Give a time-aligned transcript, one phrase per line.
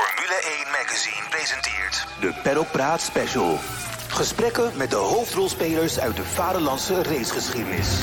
[0.00, 3.58] Formule 1 Magazine presenteert De Paddock Praat Special.
[4.08, 7.98] Gesprekken met de hoofdrolspelers uit de vaderlandse racegeschiedenis.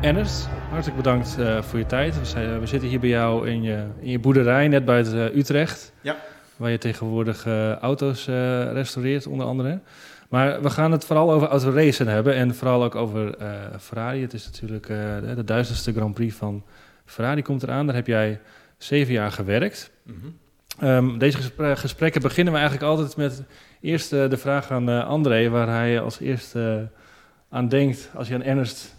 [0.00, 2.18] Ernest, hartelijk bedankt eh, voor je tijd.
[2.18, 5.36] We, zijn- we zitten hier bij jou in je, in je boerderij, net buiten eh,
[5.36, 5.92] Utrecht.
[6.00, 6.16] Ja.
[6.56, 9.78] Waar je tegenwoordig eh, auto's eh, restaureert, onder andere.
[10.30, 13.48] Maar we gaan het vooral over autoracen hebben en vooral ook over eh,
[13.80, 14.22] Ferrari.
[14.22, 16.64] Het is natuurlijk eh, de, de duizendste Grand Prix van
[17.04, 17.86] Ferrari komt eraan.
[17.86, 18.40] Daar heb jij
[18.78, 19.90] zeven jaar gewerkt.
[20.78, 23.42] Ehm, deze gespre- gesprekken beginnen we eigenlijk altijd met
[23.80, 26.88] eerst eh, de vraag aan eh, André, waar hij als eerste
[27.48, 28.94] aan denkt als je aan Ernest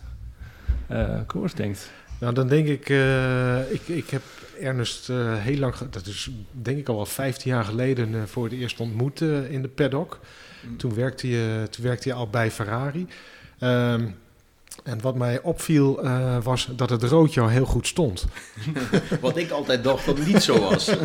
[0.88, 1.92] eh Koers denkt.
[2.20, 4.22] Nou, dan denk ik, eh, ik, ik heb
[4.60, 8.44] Ernest eh, heel lang, dat is denk ik al wel 15 jaar geleden eh, voor
[8.44, 10.20] het eerst ontmoet in de paddock.
[10.78, 13.08] Toen, werkte hij, toen werkte hij al bij Ferrari.
[13.60, 14.08] Ehm,
[14.84, 18.26] en wat mij opviel eh, was dat het roodje al heel goed stond.
[19.22, 20.92] Wat ik altijd dacht dat het niet zo was.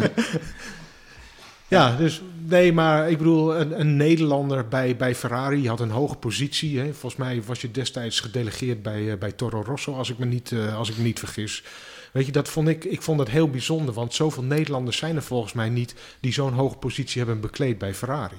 [1.68, 6.16] Ja, dus nee, maar ik bedoel, een, een Nederlander bij, bij Ferrari had een hoge
[6.16, 6.78] positie.
[6.78, 6.84] Hè.
[6.92, 10.52] Volgens mij was je destijds gedelegeerd bij, eh, bij Toro Rosso, als ik, me niet,
[10.52, 11.64] eh, als ik me niet vergis.
[12.12, 15.22] Weet je, dat vond ik, ik vond dat heel bijzonder, want zoveel Nederlanders zijn er
[15.22, 18.38] volgens mij niet die zo'n hoge positie hebben bekleed bij Ferrari.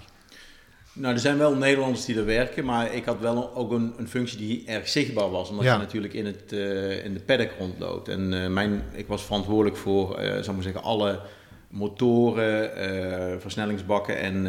[0.97, 4.07] Nou, er zijn wel Nederlanders die er werken, maar ik had wel ook een, een
[4.07, 5.49] functie die erg zichtbaar was.
[5.49, 5.73] Omdat Ja.
[5.73, 8.07] je natuurlijk in, het, eh, in de paddock rondloopt.
[8.07, 11.19] En eh, mijn, ik was verantwoordelijk voor, eh zou ik maar zeggen, alle
[11.69, 12.71] motoren,
[13.41, 14.47] versnellingsbakken en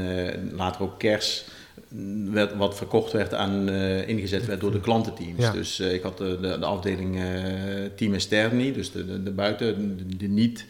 [0.53, 1.45] later ook kers.
[1.89, 5.41] mm, Werd, wat verkocht werd aan, eh, ingezet werd door de klantenteams.
[5.43, 5.53] Ja.
[5.53, 7.21] Dus ik had de, de, de afdeling
[7.97, 10.65] Team Esterni, dus de, de, de buiten, de, de niet,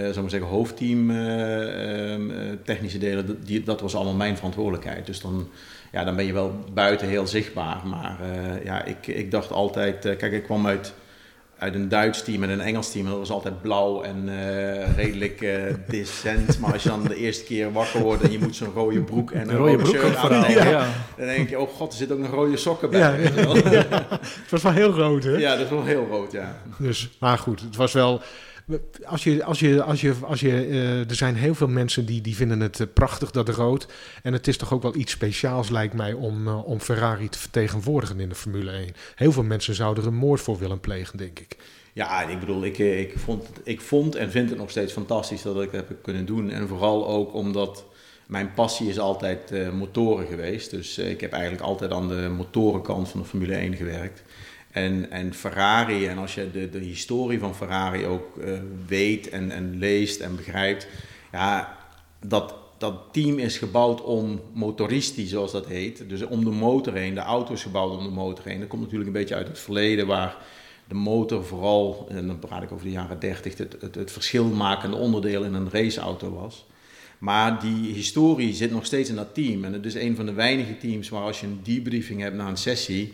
[0.00, 4.14] zou ik maar zeggen, hoofdteam eh, ehm, eh, technische delen, dat- die, dat was allemaal
[4.14, 5.06] mijn verantwoordelijkheid.
[5.06, 5.48] Dus dan,
[5.92, 7.80] ja, dan ben je wel buiten heel zichtbaar.
[7.86, 10.94] Maar eh, ja, ik, ik dacht altijd, eh, kijk, ik kwam uit,
[11.58, 13.04] uit een Duits team en een Engels team.
[13.04, 16.58] En dat was altijd blauw en eh, redelijk eh decent.
[16.60, 19.30] Maar als je dan de eerste keer wakker wordt en je moet zo'n rode broek
[19.30, 20.86] en een rode rode broek shirt aantrekken, Ja.
[21.16, 23.00] dan denk je, oh god, er zitten ook nog rode sokken bij.
[23.00, 23.10] Ja.
[24.42, 25.30] Het was wel heel rood, hè?
[25.36, 26.56] ja, dat is wel heel rood, ja.
[26.78, 28.20] Dus, maar goed, het was wel.
[29.04, 32.20] Als je, als je, als je, als je, eh, er zijn heel veel mensen die,
[32.20, 33.86] die vinden het eh, prachtig dat rood.
[34.22, 37.38] En het is toch ook wel iets speciaals, lijkt mij, om, eh, om Ferrari te
[37.38, 38.94] vertegenwoordigen in de Formule 1.
[39.14, 41.56] Heel veel mensen zouden er een moord voor willen plegen, denk ik.
[41.92, 45.62] Ja, ik bedoel, ik, ik, vond, ik vond en vind het nog steeds fantastisch dat
[45.62, 46.50] ik heb kunnen doen.
[46.50, 47.84] En vooral ook omdat
[48.26, 50.70] mijn passie is altijd eh, motoren geweest.
[50.70, 54.22] Dus ik heb eigenlijk altijd aan de motorenkant van de Formule 1 gewerkt.
[54.74, 58.52] En, en Ferrari, en als je de, de historie van Ferrari ook eh,
[58.86, 60.86] weet en, en leest en begrijpt,
[61.32, 61.78] ja,
[62.20, 66.08] dat, dat team is gebouwd om motoristi, zoals dat heet.
[66.08, 67.14] Dus om de motor heen.
[67.14, 68.60] De auto is gebouwd om de motor heen.
[68.60, 70.36] Dat komt natuurlijk een beetje uit het verleden, waar
[70.88, 74.96] de motor vooral, en dan praat ik over de jaren 30, het, het, het verschilmakende
[74.96, 76.66] onderdeel in een raceauto was.
[77.18, 79.64] Maar die historie zit nog steeds in dat team.
[79.64, 82.48] En het is een van de weinige teams waar als je een debriefing hebt na
[82.48, 83.12] een sessie,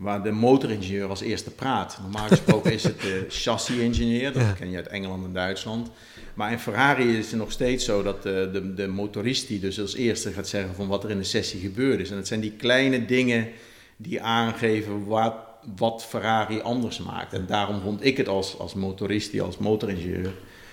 [0.00, 1.98] waar de motoringenieur als eerste praat.
[2.02, 4.52] Normaal gesproken is het de chassis-ingenieur, dat Ja.
[4.52, 5.90] ken je uit Engeland en Duitsland.
[6.34, 9.80] Maar in Ferrari is het nog steeds zo dat de, de, de motorist die dus
[9.80, 12.10] als eerste gaat zeggen van wat er in de sessie gebeurd is.
[12.10, 13.48] En het zijn die kleine dingen
[13.96, 15.34] die aangeven wat,
[15.76, 17.32] wat Ferrari anders maakt.
[17.32, 20.32] En daarom vond ik het als, als motorist, die als motoringenieur,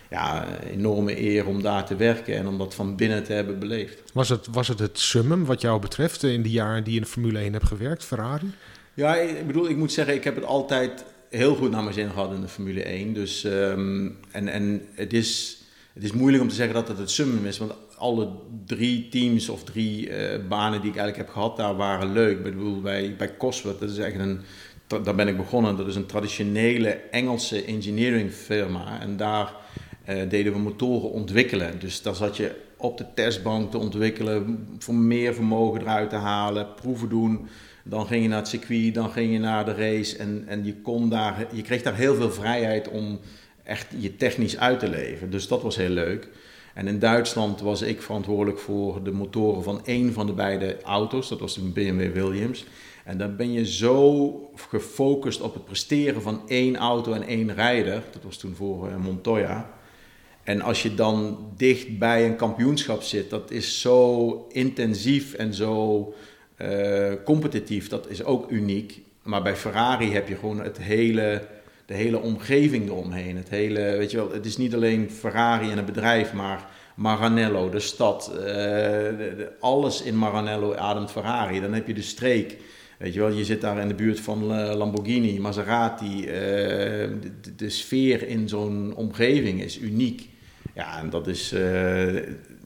[0.10, 4.02] ja, enorme eer om daar te werken en om dat van binnen te hebben beleefd.
[4.14, 7.00] Was het, was het het summum wat jou betreft eh, in die jaren die je
[7.00, 8.52] in de Formule 1 hebt gewerkt, Ferrari?
[8.98, 12.10] Ja, ik bedoel, ik moet zeggen, ik heb het altijd heel goed naar mijn zin
[12.10, 13.14] gehad in de Formule 1.
[13.14, 15.58] Dus, ehm, en en het, is,
[15.94, 18.30] het is moeilijk om te zeggen dat het het summum is, want alle
[18.66, 22.38] drie teams of drie eh, banen die ik eigenlijk heb gehad, daar waren leuk.
[22.38, 24.40] Ik bedoel, bij, bij Cosworth, dat is echt een,
[25.04, 29.02] daar ben ik begonnen, dat is een traditionele Engelse engineering firma.
[29.02, 29.54] En daar
[30.06, 31.80] eh, deden we motoren ontwikkelen.
[31.80, 36.74] Dus daar zat je op de testbank te ontwikkelen, voor meer vermogen eruit te halen,
[36.74, 37.48] proeven doen.
[37.90, 40.76] Dan ging je naar het circuit, dan ging je naar de race en, en je,
[40.76, 43.20] kon daar, je kreeg daar heel veel vrijheid om
[43.64, 45.30] echt je technisch uit te leven.
[45.30, 46.30] Dus dat was heel leuk.
[46.74, 51.30] En in Duitsland was ik verantwoordelijk voor de motoren van één van de beide auto's.
[51.30, 52.66] Dat was een BMW Williams.
[53.06, 58.04] En dan ben je zo gefocust op het presteren van één auto en één rijder.
[58.12, 59.70] Dat was toen voor eh, Montoya.
[60.44, 66.14] En als je dan dicht bij een kampioenschap zit, dat is zo intensief en zo
[66.58, 67.90] eh, competitief.
[67.90, 69.02] Dat is ook uniek.
[69.24, 71.42] Maar bij Ferrari heb je gewoon het hele,
[71.86, 73.38] de hele omgeving eromheen.
[73.38, 76.66] Het, hele, weet je wel, het is niet alleen Ferrari en het bedrijf, maar
[76.96, 78.32] Maranello, de stad.
[78.46, 79.08] eh,
[79.60, 81.60] alles in Maranello ademt Ferrari.
[81.62, 82.58] Dan heb je de streek.
[82.98, 86.22] Weet je wel, je zit daar in de buurt van eh, Lamborghini, Maserati.
[86.22, 90.30] de, de- sfeer in zo'n omgeving is uniek.
[90.74, 91.56] Ja, en dat is,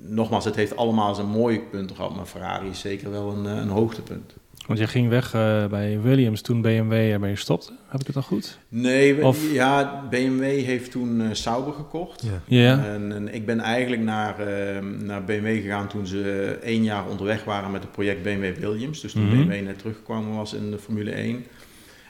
[0.08, 3.58] nogmaals, het heeft allemaal zijn mooie punten gehad, maar Ferrari is zeker wel een, eh,
[3.62, 4.34] een hoogtepunt.
[4.68, 7.74] Want jij ging weg eh, bij Williams toen BMW ermee stopte.
[7.88, 8.58] Heb ik het al goed?
[8.70, 12.26] Nee, Of- ja, BMW heeft toen eh, Sauber gekocht.
[12.48, 12.86] Ja.
[12.86, 17.44] En, en ik ben eigenlijk naar, eh, naar BMW gegaan toen ze één jaar onderweg
[17.44, 19.02] waren met het project BMW Williams.
[19.02, 19.48] Dus toen Mhm.
[19.48, 21.46] BMW net teruggekomen was in de Formule 1.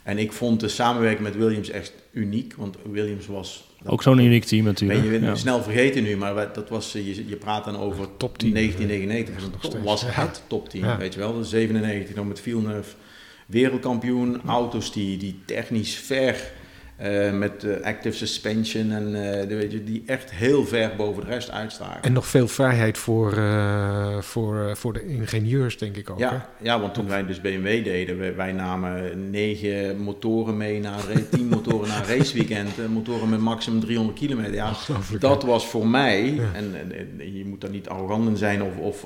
[0.04, 3.70] En ik vond de samenwerking met Williams echt uniek, want Williams was...
[3.86, 5.04] Ook zo'n uniek team Ben natuurlijk.
[5.04, 5.36] je Ja.
[5.36, 8.54] snel vergeten nu, maar dat was, eh, je, je praat dan over Topteam.
[8.54, 10.98] 1999, was, Nog was het topteam, Ja.
[10.98, 11.34] weet je wel.
[11.34, 12.96] Dus 97 dan met Villeneuve,
[13.48, 16.52] wereldkampioen, auto's die, die technisch ver,
[17.02, 19.06] eh, met eh, active suspension en
[19.42, 22.04] eh, de- weet je, die echt heel ver boven de rest uitstaken.
[22.04, 23.34] En nog veel vrijheid voor,
[24.20, 26.20] voor, voor de ingenieurs, denk ik ook.
[26.20, 26.26] hè?
[26.26, 31.02] Ja, ja, want toen wij dus BMW deden, wij, wij namen negen motoren mee naar
[31.32, 34.54] tien motoren naar een raceweekend, motoren met maximum 300 kilometer.
[34.54, 34.72] Ja,
[35.20, 36.42] dat was voor mij, Ja.
[36.54, 39.06] en, en, en je moet daar niet arrogant in zijn of, of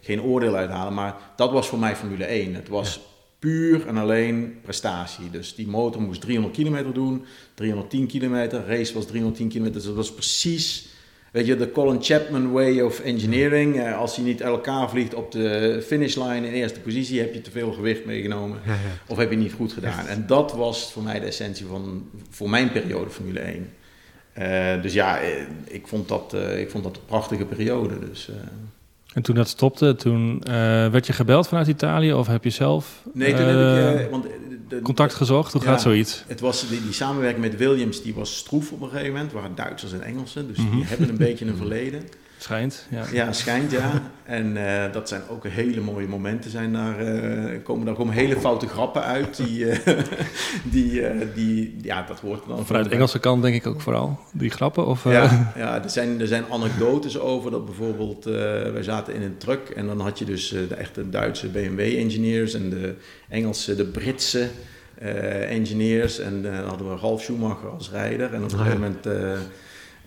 [0.00, 2.54] geen oordeel uithalen, maar dat was voor mij Formule 1.
[2.54, 3.00] Het was
[3.38, 5.30] puur en alleen prestatie.
[5.30, 7.24] Dus die motor moest 300 kilometer doen,
[7.54, 10.94] 310 kilometer, race was 310 kilometer, dus dat was precies...
[11.32, 13.80] Weet je, de Colin Chapman way of engineering.
[13.80, 17.50] Eh, als hij niet elkaar vliegt op de finishline in eerste positie, heb je te
[17.50, 18.60] veel gewicht meegenomen.
[18.66, 18.78] Ja, ja.
[19.06, 20.06] Of heb je niet goed gedaan.
[20.06, 23.72] En dat was voor mij de essentie van voor mijn periode Formule 1.
[24.32, 25.30] Eh, dus ja, eh,
[25.64, 27.98] ik vond, dat, ik vond dat een prachtige periode.
[28.08, 28.30] Dus.
[29.16, 30.52] En toen dat stopte, toen eh,
[30.88, 34.00] werd je gebeld vanuit Italië of heb je zelf nee, toen heb ik...
[34.04, 34.30] eh, want, eh,
[34.68, 35.52] de- contact gezocht?
[35.52, 35.68] Hoe Ja.
[35.68, 36.24] gaat zoiets?
[36.26, 39.32] Het was, die, die samenwerking met Williams die was stroef op een gegeven moment.
[39.32, 40.70] Het waren Duitsers en Engelsen, dus Mhm.
[40.76, 42.02] die hebben een beetje een verleden.
[42.38, 43.04] Schijnt, ja.
[43.12, 44.02] Ja, schijnt ja.
[44.24, 46.50] En eh, dat zijn ook hele mooie momenten.
[46.50, 49.36] Zijn daar, eh, komen, daar komen hele foute grappen uit.
[49.36, 50.04] Die, eh,
[50.74, 52.66] die, eh, die, ja, dat hoort dan.
[52.66, 54.18] Vanuit de Engelse kant denk ik ook vooral.
[54.32, 54.86] Die grappen?
[54.86, 58.32] Of, eh, Ja, ja er, zijn, er zijn anekdotes over dat bijvoorbeeld, eh,
[58.72, 62.54] wij zaten in een truck en dan had je dus eh, de echte Duitse BMW-engineers
[62.54, 62.94] en de
[63.28, 64.48] Engelse, de Britse
[64.98, 66.18] eh, engineers.
[66.18, 68.34] En dan hadden we Ralf Schumacher als rijder.
[68.34, 69.04] En op een Ah, gegeven moment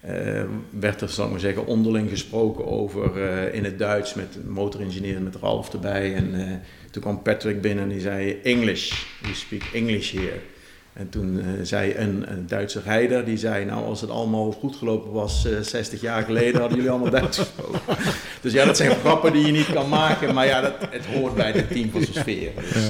[0.01, 4.33] eh, werd er, zal ik maar zeggen, onderling gesproken over eh, in het Duits met
[4.33, 6.15] de motorengineer met Ralf erbij.
[6.15, 6.55] En eh,
[6.91, 10.39] toen kwam Patrick binnen en die zei, English, we speak English here.
[10.93, 15.11] En toen zei een, een Duitse rijder, die zei, nou als het allemaal goed gelopen
[15.11, 17.79] was eh 60 jaar geleden, hadden jullie allemaal Duits gesproken.
[18.41, 21.35] dus ja, dat zijn grappen die je niet kan maken, maar ja, dat, het hoort
[21.35, 22.51] bij het team van sfeer.
[22.73, 22.89] Dus,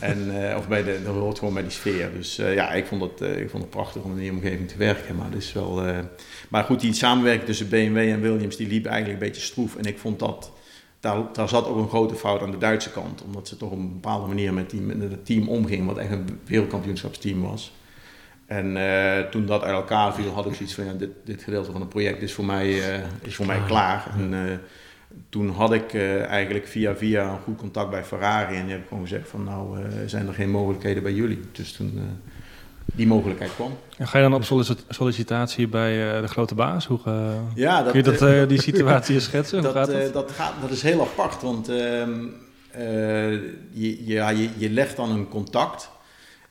[0.00, 2.10] en, eh, of bij de, dat hoort gewoon bij die sfeer.
[2.12, 4.68] Dus eh, ja, ik vond, het, eh, ik vond het prachtig om in die omgeving
[4.68, 5.16] te werken.
[5.16, 5.82] Maar, dus wel,
[6.48, 9.76] maar goed, die samenwerking tussen BMW en Williams, die liep eigenlijk een beetje stroef.
[9.76, 10.52] En ik vond dat,
[11.00, 13.22] daar, daar zat ook een grote fout aan de Duitse kant.
[13.22, 16.10] Omdat ze toch op een bepaalde manier met, die, met het team omgingen, wat echt
[16.10, 17.72] een wereldkampioenschapsteam was.
[18.46, 18.78] En
[19.30, 21.90] toen dat uit elkaar viel, had ik zoiets van, ja, dit, dit gedeelte van het
[21.90, 22.82] project is voor mij,
[23.22, 24.14] is voor mij klaar.
[24.18, 24.60] En
[25.28, 28.56] toen had ik eh, eigenlijk via via een goed contact bij Ferrari.
[28.56, 31.40] En die heb ik gewoon gezegd van, nou, eh, zijn er geen mogelijkheden bij jullie?
[31.52, 32.02] Dus toen eh,
[32.84, 33.76] die mogelijkheid kwam.
[33.98, 36.86] En ga je dan op sollici- sollicitatie bij de grote baas?
[36.86, 36.98] Hoe,
[37.54, 39.62] Ja, kun je dat, die situatie schetsen?
[39.62, 40.12] Dat, gaat dat?
[40.12, 42.10] dat, gaat, dat is heel apart, want ehm,
[42.70, 43.32] eh,
[43.70, 45.90] je, ja, je, je legt dan een contact.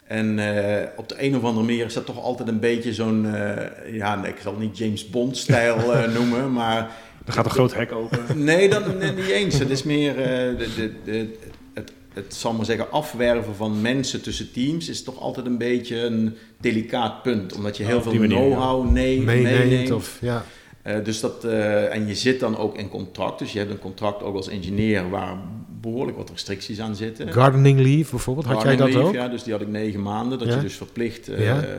[0.08, 0.30] En
[0.96, 4.26] op de een of andere manier is dat toch altijd een beetje zo'n, eh, ja,
[4.26, 5.78] ik zal het niet James Bond-stijl
[6.18, 6.92] noemen, maar
[7.30, 8.20] Er gaat een groot hek open.
[8.44, 9.60] Nee, dat nee, niet eens.
[9.60, 11.38] Het is meer eh, de, de, de,
[11.74, 15.98] het, het zal maar zeggen, afwerven van mensen tussen teams is toch altijd een beetje
[16.00, 17.54] een delicaat punt.
[17.54, 19.92] Omdat je heel veel know-how nee, Meeneemt meeneemt.
[19.92, 20.46] of ja.
[20.82, 23.40] Eh, dus dat, eh, en je zit dan ook in contract.
[23.40, 25.38] Dus je hebt een contract ook als engineer waar
[25.82, 27.34] behoorlijk wat restricties aan zitten.
[27.34, 29.12] Gardening leave bijvoorbeeld, had jij dat Gardening ook?
[29.14, 30.40] leave, Ja, dus die had ik negen maanden.
[30.40, 30.56] Dat Ja.
[30.56, 31.28] je dus verplicht...
[31.28, 31.62] eh, Ja.
[31.62, 31.70] eh,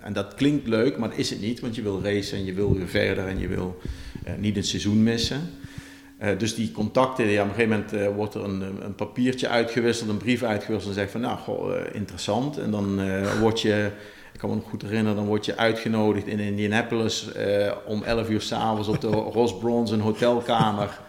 [0.00, 1.60] en dat klinkt leuk, maar dat is het niet.
[1.60, 3.78] Want je wil racen en je wil weer verder en je wil
[4.24, 5.40] eh, niet een seizoen missen.
[6.18, 9.48] Eh, dus die contacten, ja, op een gegeven moment eh, wordt er een, een papiertje
[9.48, 12.58] uitgewisseld, een brief uitgewisseld en zegt van, nou, goh, eh, interessant.
[12.58, 13.90] En dan eh, word je,
[14.32, 18.28] ik kan me nog goed herinneren, dan word je uitgenodigd in Indianapolis eh, om 11
[18.30, 19.06] uur s'avonds op de
[19.38, 21.00] Ross Bronze hotelkamer.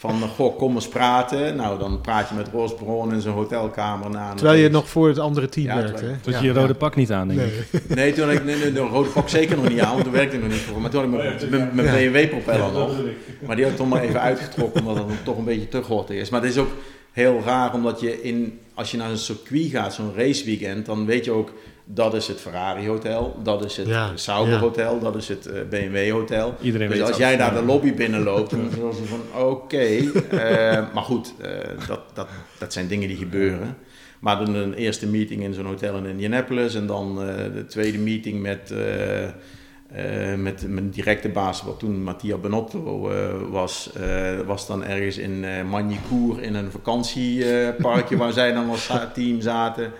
[0.00, 1.56] Van, eh, goh, kom eens praten.
[1.56, 4.34] Nou, dan praat je met Ross Braun in zijn hotelkamer na.
[4.34, 6.06] Terwijl je nog voor het andere team Ja, werkte.
[6.22, 6.74] Dat Ja, je je rode ja.
[6.74, 7.66] pak niet aan, denk ik.
[7.70, 7.82] Nee.
[7.98, 10.12] Nee, toen had ik nee, nee, de rode pak zeker nog niet aan, want toen
[10.12, 10.80] werkte ik nog niet voor.
[10.80, 12.92] Maar toen had ik mijn, mijn, mijn BMW-propeller nog.
[13.46, 16.16] Maar die had ik toch maar even uitgetrokken, omdat het toch een beetje te gortig
[16.16, 16.30] is.
[16.30, 16.70] Maar het is ook
[17.12, 21.24] heel raar, omdat je in, als je naar een circuit gaat, zo'n raceweekend, dan weet
[21.24, 21.52] je ook,
[21.94, 24.58] dat is het Ferrari Hotel, dat is het Ja, Sauber ja.
[24.58, 26.54] Hotel, dat is het eh, BMW Hotel.
[26.60, 29.76] Iedereen Dus weet als jij daar de lobby binnenloopt, dan is het van oké.
[29.78, 31.50] eh, maar goed, eh,
[31.86, 32.28] dat, dat,
[32.58, 33.76] dat zijn dingen die gebeuren.
[34.20, 37.98] Maar dan een eerste meeting in zo'n hotel in Indianapolis en dan eh, de tweede
[37.98, 43.16] meeting met, eh, eh, met mijn directe baas, wat toen Mattia Benotto eh,
[43.50, 48.90] was, eh, was dan ergens in uh, Magnicourt in een vakantieparkje waar zij dan als
[49.14, 49.92] team zaten.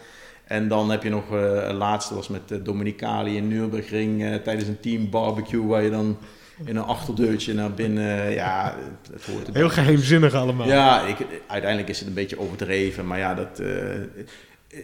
[0.51, 4.35] En dan heb je nog eh, een laatste, was met uh, Dominicali in Nürburgring eh,
[4.35, 6.19] tijdens een team barbecue waar je dan
[6.65, 8.77] in een achterdeurtje naar binnen, ja,
[9.13, 9.49] het, hoort.
[9.53, 10.67] Heel geheimzinnig allemaal.
[10.67, 11.17] Ja, ik,
[11.47, 13.69] uiteindelijk is het een beetje overdreven, maar ja, dat, eh,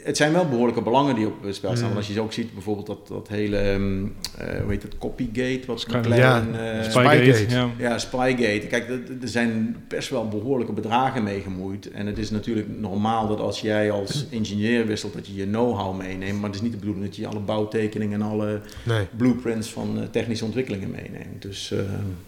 [0.02, 1.88] het zijn wel behoorlijke belangen die op het spel staan.
[1.88, 1.94] Mm.
[1.94, 4.04] Want als je ook ziet, bijvoorbeeld dat, dat hele, ehm,
[4.38, 6.16] eh, hoe heet het, Copygate, wat McLaren...
[6.16, 7.54] ja, eh, Spygate, Spygate.
[7.54, 7.68] ja.
[7.78, 8.66] ja, Spygate.
[8.68, 11.90] Kijk, er- zijn best wel behoorlijke bedragen mee gemoeid.
[11.90, 15.96] En het is natuurlijk normaal dat als jij als ingenieur wisselt, dat je je know-how
[15.96, 16.36] meeneemt.
[16.40, 19.06] Maar het is niet de bedoeling dat je alle bouwtekeningen en alle Nee.
[19.16, 21.42] blueprints van eh, technische ontwikkelingen meeneemt.
[21.42, 21.78] Dus eh,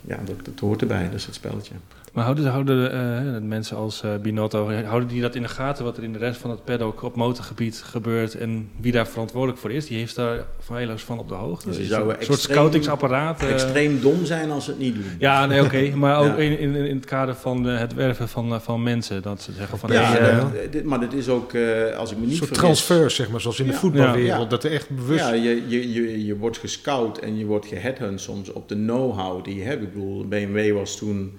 [0.06, 1.74] ja, dat, dat hoort erbij, dat is het spelletje.
[2.12, 6.12] Maar houden, houden mensen als Binotto, houden die dat in de gaten wat er in
[6.12, 7.16] de rest van het paddock op
[7.48, 9.86] motorgebied gebeurt en wie daar verantwoordelijk voor is?
[9.86, 11.74] Die heeft daar feilloos van op de hoogte.
[11.74, 13.42] Ze Is zouden het een soort scoutingsapparaat.
[13.42, 15.04] eh, Extreem dom zijn als ze het niet doen.
[15.18, 15.90] Ja, nee, oké.
[15.96, 16.36] Maar ook Ja.
[16.36, 19.22] in, in, in het kader van eh, het werven van, eh, van mensen.
[19.22, 19.92] Dat ze zeggen van...
[19.92, 20.40] Ja, hey, eh, ja.
[20.40, 22.64] dat- dit- maar dit is ook, eh, als ik me Een niet soort vergis...
[22.84, 24.42] transfer, zeg maar, zoals in de voetbalwereld.
[24.42, 24.48] Ja.
[24.48, 25.24] Dat er echt bewust...
[25.24, 29.44] Ja, je, je, je, je wordt gescout en je wordt geheadhunt soms op de know-how
[29.44, 29.82] die je hebt.
[29.82, 31.38] Ik bedoel, BMW was toen,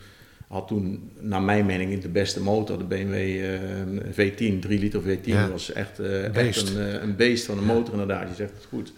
[0.50, 2.78] had toen, naar mijn mening, de beste motor.
[2.78, 5.50] De BMW eh, V10, 3 liter V10, Ja.
[5.50, 8.30] was echt, eh, echt een, eh, een beest van een motor inderdaad.
[8.30, 8.94] Je zegt het goed.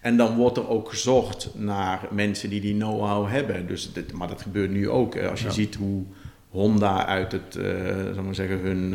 [0.00, 3.66] En dan wordt er ook gezocht naar mensen die die know-how hebben.
[3.66, 5.16] Dus dit, maar dat gebeurt nu ook.
[5.18, 5.52] Als je Ja.
[5.52, 6.02] ziet hoe
[6.48, 7.64] Honda uit het, eh
[8.04, 8.94] zal ik maar zeggen, hun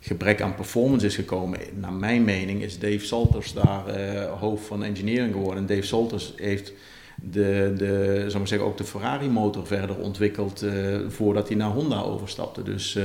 [0.00, 1.58] gebrek aan performance is gekomen.
[1.80, 3.82] Naar mijn mening is Dave Salters daar
[4.26, 5.58] hoofd van engineering geworden.
[5.58, 6.72] En Dave Salters heeft
[7.22, 10.72] de, de, zal ik maar zeggen, ook de Ferrari motor verder ontwikkeld eh,
[11.08, 12.62] voordat hij naar Honda overstapte.
[12.62, 13.04] Dus eh,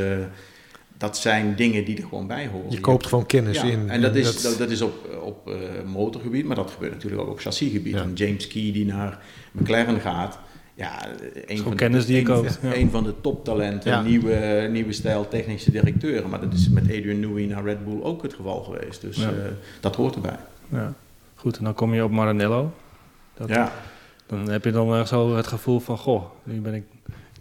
[0.98, 2.72] dat zijn dingen die er gewoon bij horen.
[2.72, 3.90] Je koopt gewoon kennis Ja, in.
[3.90, 5.56] En dat is, dat, dat is op, op eh,
[5.86, 7.94] motorgebied, maar dat gebeurt natuurlijk ook op chassisgebied.
[7.94, 8.02] Ja.
[8.02, 9.20] En James Key die naar
[9.52, 10.40] McLaren gaat,
[10.74, 11.08] ja,
[11.46, 12.76] een van, kennis die een, koopt, ja.
[12.76, 16.30] een van de toptalenten, nieuwe, nieuwe stijl technische directeuren.
[16.30, 19.02] Maar dat is met Adrian Newey naar Red Bull ook het geval geweest.
[19.02, 19.20] Dus
[19.80, 20.38] dat hoort erbij.
[20.72, 20.94] ja.
[21.36, 22.74] Goed, en dan kom je op Maranello.
[23.34, 23.72] Dat, Ja.
[24.28, 25.98] Dan heb je dan zo het gevoel van...
[25.98, 26.84] Goh, nu ben ik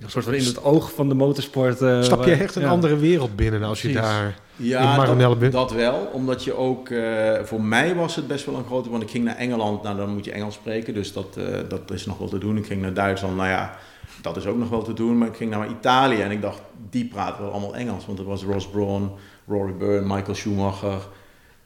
[0.00, 1.82] een soort van in het oog van de motorsport.
[1.82, 2.68] eh, Stap je echt een ja.
[2.68, 4.08] andere wereld binnen als je Precies.
[4.08, 4.42] daar...
[4.56, 5.52] Ja, in Maranello dat, bent?
[5.52, 6.08] dat wel.
[6.12, 9.24] Omdat je ook, eh, voor mij was het best wel een grote, want ik ging
[9.24, 12.28] naar Engeland, nou dan moet je Engels spreken, dus dat, eh, dat is nog wel
[12.28, 12.56] te doen.
[12.56, 13.76] Ik ging naar Duitsland, nou ja,
[14.22, 15.18] dat is ook nog wel te doen.
[15.18, 16.60] Maar ik ging naar Italië en ik dacht,
[16.90, 19.10] die praten wel allemaal Engels, want er was Ross Brawn,
[19.48, 21.08] Rory Byrne, Michael Schumacher.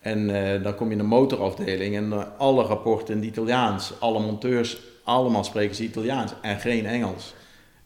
[0.00, 4.20] En eh, dan kom je in de motorafdeling en alle rapporten in het Italiaans, alle
[4.20, 7.34] monteurs, allemaal spreken ze Italiaans en geen Engels.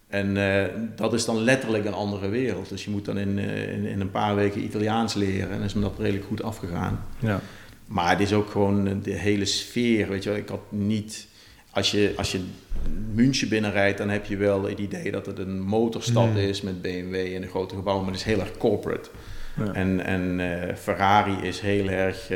[0.09, 0.65] En eh,
[0.97, 2.69] dat is dan letterlijk een andere wereld.
[2.69, 5.51] Dus je moet dan in, eh, in, in een paar weken Italiaans leren.
[5.51, 7.05] En is me dat redelijk goed afgegaan.
[7.19, 7.41] Ja.
[7.87, 10.09] Maar het is ook gewoon eh, de hele sfeer.
[10.09, 10.39] Weet je wel.
[10.39, 11.27] Ik had niet...
[11.71, 12.41] Als je, als je
[13.15, 16.37] München binnenrijdt, dan heb je wel het idee dat het een motorstad Mm.
[16.37, 18.05] is met BMW en een grote gebouwen.
[18.05, 19.11] Maar het is heel erg corporate.
[19.57, 19.73] Ja.
[19.73, 20.41] En, en
[20.77, 22.27] Ferrari is heel erg,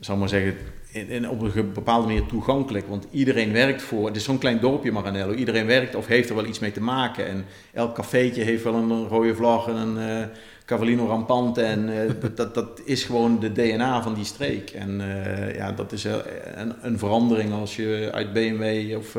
[0.00, 0.54] zal ik maar zeggen,
[0.92, 2.86] in, op een bepaalde manier toegankelijk.
[2.88, 6.34] Want iedereen werkt voor, het is zo'n klein dorpje Maranello, iedereen werkt of heeft er
[6.34, 7.26] wel iets mee te maken.
[7.26, 10.28] En elk cafeetje heeft wel een rode vlag en een eh
[10.64, 11.62] Cavallino Rampante.
[11.62, 14.70] En eh, dat, dat, is gewoon de DNA van die streek.
[14.70, 19.16] En eh, ja, dat is een, een verandering als je uit BMW of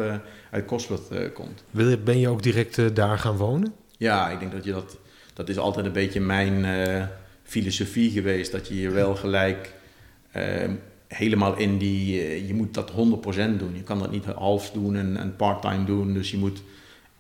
[0.52, 1.64] uit Cosworth komt.
[1.72, 3.74] Wil je- Ben je ook direct daar gaan wonen?
[3.98, 4.98] Ja, ik denk dat je dat.
[5.34, 6.66] Dat is altijd een beetje mijn
[7.44, 8.52] filosofie geweest.
[8.52, 9.74] Dat je hier wel gelijk
[11.16, 12.22] helemaal in die.
[12.22, 12.94] eh, je moet dat 100%
[13.58, 13.76] doen.
[13.76, 16.14] Je kan dat niet half doen en, en part-time doen.
[16.14, 16.64] Dus je moet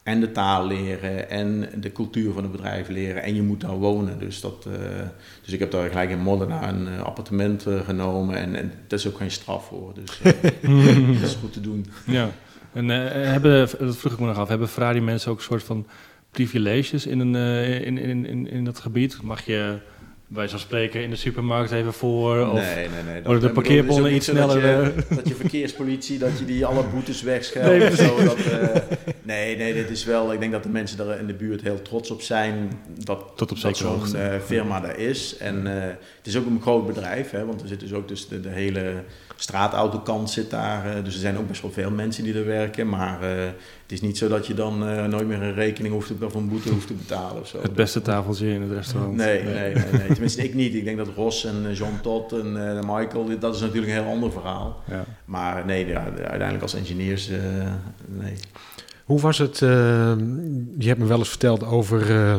[0.03, 3.23] en de taal leren en de cultuur van het bedrijf leren.
[3.23, 4.19] En je moet daar wonen.
[4.19, 5.07] Dus, dat, eh,
[5.43, 8.35] dus ik heb daar gelijk in Modena een eh, appartement genomen.
[8.35, 9.93] En, en dat is ook geen straf voor.
[9.93, 10.19] Dus
[11.19, 11.85] dat is goed te doen.
[12.05, 12.29] Ja,
[12.73, 15.87] en hebben, dat vroeg ik me nog af, hebben Ferrari mensen ook een soort van
[16.31, 17.35] privileges in, een,
[17.83, 19.21] in, in, in, in dat gebied?
[19.21, 19.79] Mag je
[20.33, 22.47] bij zo'n spreken in de supermarkt even voor?
[22.47, 23.23] Of, nee, nee, nee.
[23.23, 26.83] worden de parkeerbonnen iets zo sneller, Dat je, dat je verkeerspolitie, dat je die alle
[26.83, 27.67] boetes wegscheldt.
[27.67, 28.81] Nee, of zo, dat, eh,
[29.21, 30.33] nee, nee, dit is wel...
[30.33, 33.51] Ik denk dat de mensen daar in de buurt heel trots op zijn dat, Tot
[33.51, 35.37] op dat zo'n eh, firma daar is.
[35.37, 38.27] En eh, het is ook een groot bedrijf, hè, want er zit dus ook dus
[38.27, 39.03] de, de hele
[39.41, 40.85] straatautokant zit daar.
[40.97, 42.89] eh, dus er zijn ook best wel veel mensen die er werken.
[42.89, 43.43] Maar eh,
[43.81, 46.33] het is niet zo dat je dan eh, nooit meer een rekening hoeft te, of
[46.35, 47.61] een boete hoeft te betalen of zo.
[47.61, 49.15] Het beste tafeltje in het restaurant.
[49.15, 50.07] Nee, nee, nee, nee.
[50.07, 50.73] Tenminste, ik niet.
[50.73, 54.03] Ik denk dat Ross en John Todd en eh, Michael, dit- dat is natuurlijk een
[54.03, 54.81] heel ander verhaal.
[54.89, 55.03] Ja.
[55.25, 57.37] Maar nee, ja, uiteindelijk als engineers, eh,
[58.07, 58.33] nee.
[59.05, 59.61] Hoe was het?
[59.61, 59.69] eh,
[60.77, 62.35] je hebt me wel eens verteld over eh,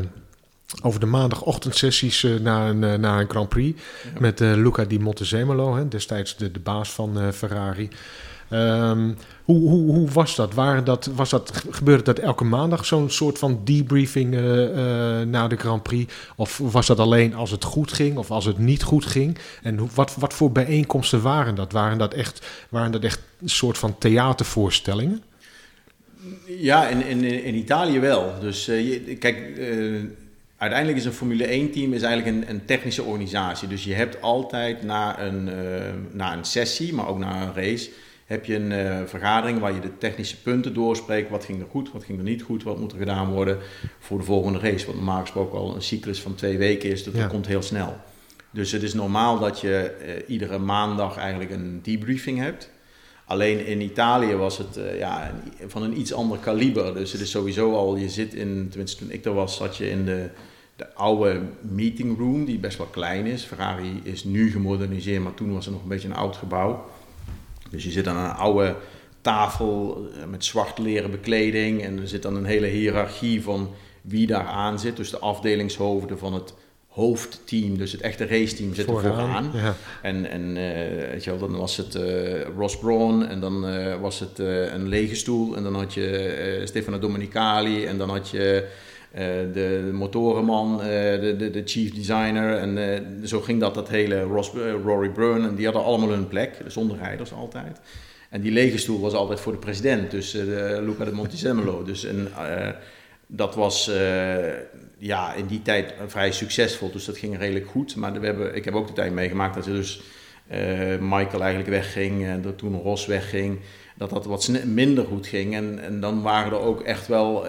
[0.83, 3.83] over de maandagochtendsessies uh, naar, een, uh, naar een Grand Prix.
[4.19, 7.88] Met uh, Luca di Montezemolo, hè, destijds de, de baas van Ferrari.
[8.50, 10.55] Um, hoe, hoe, hoe was dat?
[10.55, 11.64] Waren dat, was dat?
[11.71, 14.31] Gebeurde dat elke maandag zo'n soort van debriefing
[15.26, 16.12] na de Grand Prix?
[16.37, 19.38] Of was dat alleen als het goed ging of als het niet goed ging?
[19.62, 21.73] En hoe, wat, wat voor bijeenkomsten waren dat?
[21.73, 25.23] Waren dat echt, waren dat echt een soort van theatervoorstellingen?
[26.47, 28.33] Ja, in, in, in Italië wel.
[28.41, 29.37] Dus je, kijk,
[30.62, 33.69] uiteindelijk is een Formule 1-team is eigenlijk een, een, technische organisatie.
[33.69, 35.54] Dus je hebt altijd na een, uh,
[36.12, 37.90] na een sessie, maar ook na een race,
[38.26, 41.31] heb je een uh, vergadering waar je de technische punten doorspreekt.
[41.31, 43.59] Wat ging er goed, wat ging er niet goed, wat moet er gedaan worden
[43.99, 44.87] voor de volgende race.
[44.87, 47.26] Wat normaal gesproken al een cyclus van twee weken is, dat, ja.
[47.26, 47.97] komt heel snel.
[48.50, 52.71] Dus het is normaal dat je uh, iedere maandag eigenlijk een debriefing hebt.
[53.26, 55.35] Alleen in Italië was het ja,
[55.66, 56.95] van een iets ander kaliber.
[56.95, 59.90] Dus het is sowieso al, je zit in, tenminste toen ik er was, zat je
[59.90, 60.28] in de
[60.83, 63.45] de oude meeting room, die best wel klein is.
[63.45, 66.85] Ferrari is nu gemoderniseerd, maar toen was het nog een beetje een oud gebouw.
[67.71, 68.77] Dus je zit aan een oude
[69.21, 73.71] tafel eh, met zwart leren bekleding en er zit dan een hele hiërarchie van
[74.01, 74.97] wie daar aan zit.
[74.97, 76.55] Dus de afdelingshoofden van het
[76.89, 79.51] hoofdteam, dus het echte raceteam, zit er vooraan.
[79.55, 79.75] Ja.
[80.03, 84.01] En, en uh, weet je wel, dan was het uh, Ross Brawn en dan uh,
[84.01, 84.39] was het
[84.73, 88.69] een lege stoel en dan had je Stefano Domenicali en dan had je
[89.52, 92.59] de, motorenman, uh, de, de, de, chief designer.
[92.59, 94.23] En uh, zo ging dat, dat hele
[94.85, 95.49] Rory Byrne.
[95.49, 97.81] En die hadden allemaal hun plek, zonder rijders altijd.
[98.31, 100.33] En die lege stoel was altijd voor de president, dus
[100.81, 101.83] Luca de Montezemolo.
[101.83, 102.28] dus en,
[103.26, 103.90] dat was
[104.99, 107.97] ja, in die tijd vrij succesvol, dus dat ging redelijk goed.
[107.97, 110.02] Maar we hebben, ik heb ook de tijd meegemaakt dat er dus
[111.00, 113.59] Michael eigenlijk wegging en dat toen Ross wegging
[113.97, 115.54] dat dat wat minder goed ging.
[115.54, 117.47] En, en dan waren er ook echt wel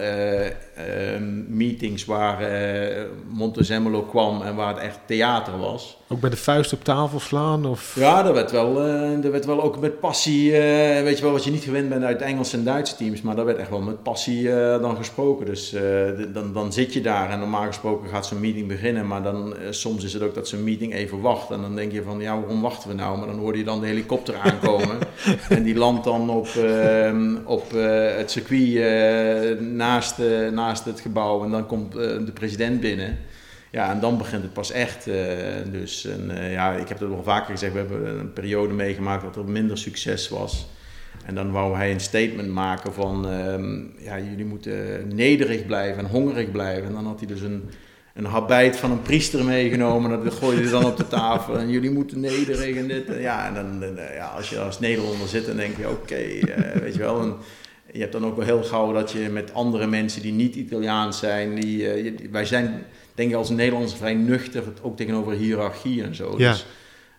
[1.48, 5.98] meetings waar uh, Montezemolo kwam en waar het echt theater was.
[6.08, 7.66] Ook bij de vuist op tafel slaan?
[7.66, 7.94] Of?
[7.98, 10.50] Ja, er werd wel, er werd wel ook met passie,
[11.02, 13.44] weet je wel, wat je niet gewend bent uit Engelse en Duitse teams, maar daar
[13.44, 14.48] werd echt wel met passie
[14.80, 15.46] dan gesproken.
[15.46, 15.74] Dus
[16.32, 20.04] dan, dan zit je daar en normaal gesproken gaat zo'n meeting beginnen, maar dan soms
[20.04, 21.50] is het ook dat zo'n meeting even wacht.
[21.50, 23.18] En dan denk je van, ja, waarom wachten we nou?
[23.18, 24.98] Maar dan hoorde je dan de helikopter aankomen
[25.48, 27.12] en die landt dan op op, uh,
[27.44, 27.70] op
[28.16, 30.18] het circuit uh, naast,
[30.64, 33.18] naast het gebouw en dan komt de president binnen.
[33.70, 35.04] Ja, en dan begint het pas echt.
[35.70, 39.36] dus en, ja, ik heb het wel vaker gezegd, we hebben een periode meegemaakt dat
[39.36, 40.66] er minder succes was.
[41.24, 46.10] En dan wou hij een statement maken van, ehm, ja, jullie moeten nederig blijven en
[46.10, 46.86] hongerig blijven.
[46.86, 47.62] En dan had hij dus een,
[48.14, 50.24] een habijt van een priester meegenomen.
[50.24, 51.58] Dat gooide hij dan op de tafel.
[51.58, 53.04] En jullie moeten nederig en dit.
[53.18, 56.24] Ja, en dan, ja, als je als Nederlander zit, dan denk je, oké,
[56.80, 57.38] weet je wel.
[57.92, 61.18] Je hebt dan ook wel heel gauw dat je met andere mensen die niet Italiaans
[61.18, 66.14] zijn, die, uh, wij zijn, denk ik als Nederlanders vrij nuchter, ook tegenover hiërarchie en
[66.14, 66.34] zo.
[66.38, 66.50] Ja.
[66.50, 66.66] Dus,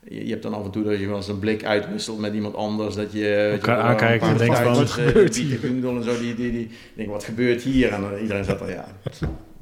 [0.08, 2.56] je, hebt dan af en toe dat je wel eens een blik uitwisselt met iemand
[2.56, 2.96] anders.
[2.96, 5.64] Dat je elkaar aankijkt en denkt van, wat gebeurt hier?
[5.64, 7.92] En zo, die, die, die, denk, wat gebeurt hier?
[7.92, 8.88] En dan, iedereen zat er, ja,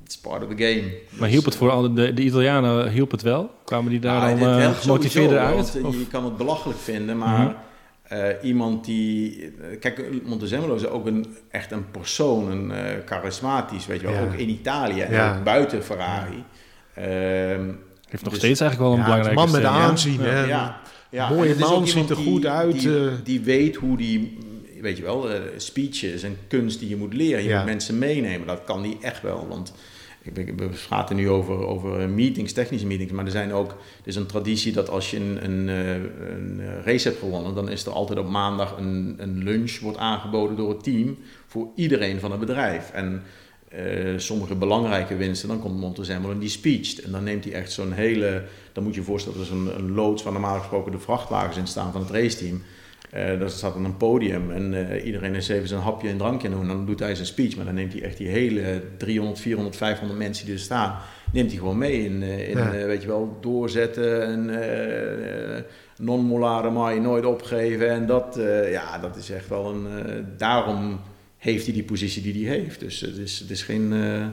[0.04, 0.84] it's part of the game.
[1.10, 3.52] Maar hielp het voor alle, de, de Italianen hielp het wel?
[3.64, 5.82] Kwamen die daar dan uh, gemotiveerder uit?
[5.82, 7.56] Want, je kan het belachelijk vinden, maar mm -hmm.
[8.14, 9.52] Uh, iemand die...
[9.80, 14.16] Kijk, Montezemolo is ook een, echt een persoon, een uh, charismatisch, weet je wel.
[14.16, 14.22] Ja.
[14.22, 15.38] Ook in Italië en ja.
[15.38, 16.44] ook buiten Ferrari.
[16.96, 17.02] Ja.
[17.02, 20.22] Heeft nog dus, steeds eigenlijk wel een belangrijke man met aanzien.
[20.22, 20.80] Ja, ja.
[21.10, 21.30] ja.
[21.30, 22.80] Mooie man, ziet er goed uit.
[22.80, 24.38] Die, die, weet hoe die
[24.82, 27.44] weet je wel, uh, speeches en kunst die je moet leren.
[27.44, 27.58] Je ja.
[27.58, 28.48] moet mensen meenemen.
[28.48, 29.48] Dat kan die echt wel.
[29.48, 29.74] Want
[30.34, 34.26] we praten nu over, over meetings, technische meetings, maar er zijn ook, er is een
[34.26, 38.30] traditie dat als je een, een, een race hebt gewonnen, dan is er altijd op
[38.30, 42.92] maandag een, een lunch wordt aangeboden door het team voor iedereen van het bedrijf.
[42.92, 43.24] En
[43.76, 47.02] uh, sommige belangrijke winsten, dan komt Montezemolo en die speecht.
[47.02, 49.78] En dan neemt hij echt zo'n hele, dan moet je je voorstellen, dat is een,
[49.78, 52.62] een loods waar normaal gesproken de vrachtwagens in staan van het raceteam.
[53.16, 56.50] Uh, daar staat dan een podium en uh, iedereen is even zijn hapje en drankje
[56.50, 56.62] doen.
[56.62, 59.76] En dan doet hij zijn speech, maar dan neemt hij echt die hele 300, 400,
[59.76, 60.98] 500 mensen die er staan,
[61.32, 62.72] neemt hij gewoon mee in, uh, in ja.
[62.72, 65.66] weet je wel, doorzetten en
[65.98, 67.90] non-molare maai nooit opgeven.
[67.90, 68.40] En dat,
[68.72, 69.88] ja, dat is echt wel een,
[70.38, 71.00] daarom
[71.38, 72.80] heeft hij die positie die hij heeft.
[72.80, 74.32] Dus het is, het is geen, het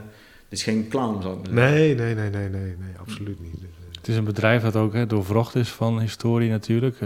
[0.48, 1.64] is geen clown, zou ik zeggen.
[1.64, 3.54] Nee, nee, nee, nee, nee, nee, absoluut niet.
[3.92, 6.96] Het is een bedrijf dat ook hè, doorvrocht is van historie natuurlijk.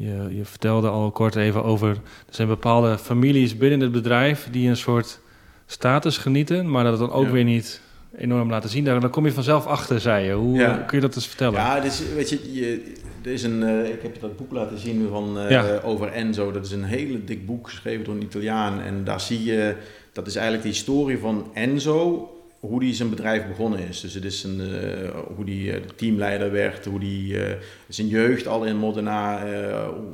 [0.00, 1.88] Je, je, vertelde al kort even over.
[1.88, 5.20] Er zijn bepaalde families binnen het bedrijf die een soort
[5.66, 7.30] status genieten, maar dat het dan ook ja.
[7.30, 7.80] weer niet
[8.16, 8.84] enorm laten zien.
[8.84, 10.32] Daar, dan kom je vanzelf achter, zei je.
[10.32, 10.76] Hoe ja.
[10.76, 11.60] kun je dat eens vertellen?
[11.60, 14.78] Ja, dus, weet je, je er is een, uh, ik heb je dat boek laten
[14.78, 15.80] zien van, uh, ja.
[15.84, 16.52] over Enzo.
[16.52, 18.80] Dat is een hele dik boek geschreven door een Italiaan.
[18.80, 19.76] En daar zie je,
[20.12, 24.00] dat is eigenlijk de historie van Enzo hoe die zijn bedrijf begonnen is.
[24.00, 27.56] Dus het is een, eh, hoe die eh, teamleider werd, hoe die eh,
[27.88, 29.46] zijn jeugd al in Modena,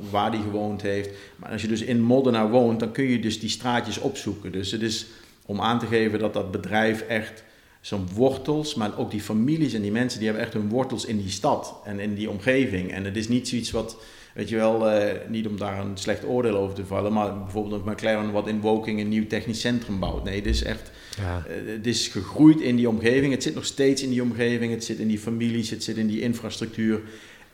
[0.09, 1.09] waar die gewoond heeft.
[1.35, 4.51] Maar als je dus in Modena woont, dan kun je dus die straatjes opzoeken.
[4.51, 5.05] Dus het is
[5.45, 7.43] om aan te geven dat dat bedrijf echt
[7.81, 11.17] zo'n wortels, maar ook die families en die mensen, die hebben echt hun wortels in
[11.17, 12.91] die stad en in die omgeving.
[12.91, 13.97] En het is niet zoiets wat,
[14.37, 17.85] weet je wel, eh, niet om daar een slecht oordeel over te vallen, maar bijvoorbeeld
[17.85, 20.23] een McLaren wat in Woking een nieuw technisch centrum bouwt.
[20.23, 21.45] Nee, het is echt, Ja.
[21.47, 23.33] eh, het is gegroeid in die omgeving.
[23.33, 24.71] Het zit nog steeds in die omgeving.
[24.71, 25.69] Het zit in die families.
[25.69, 27.01] Het zit in die infrastructuur.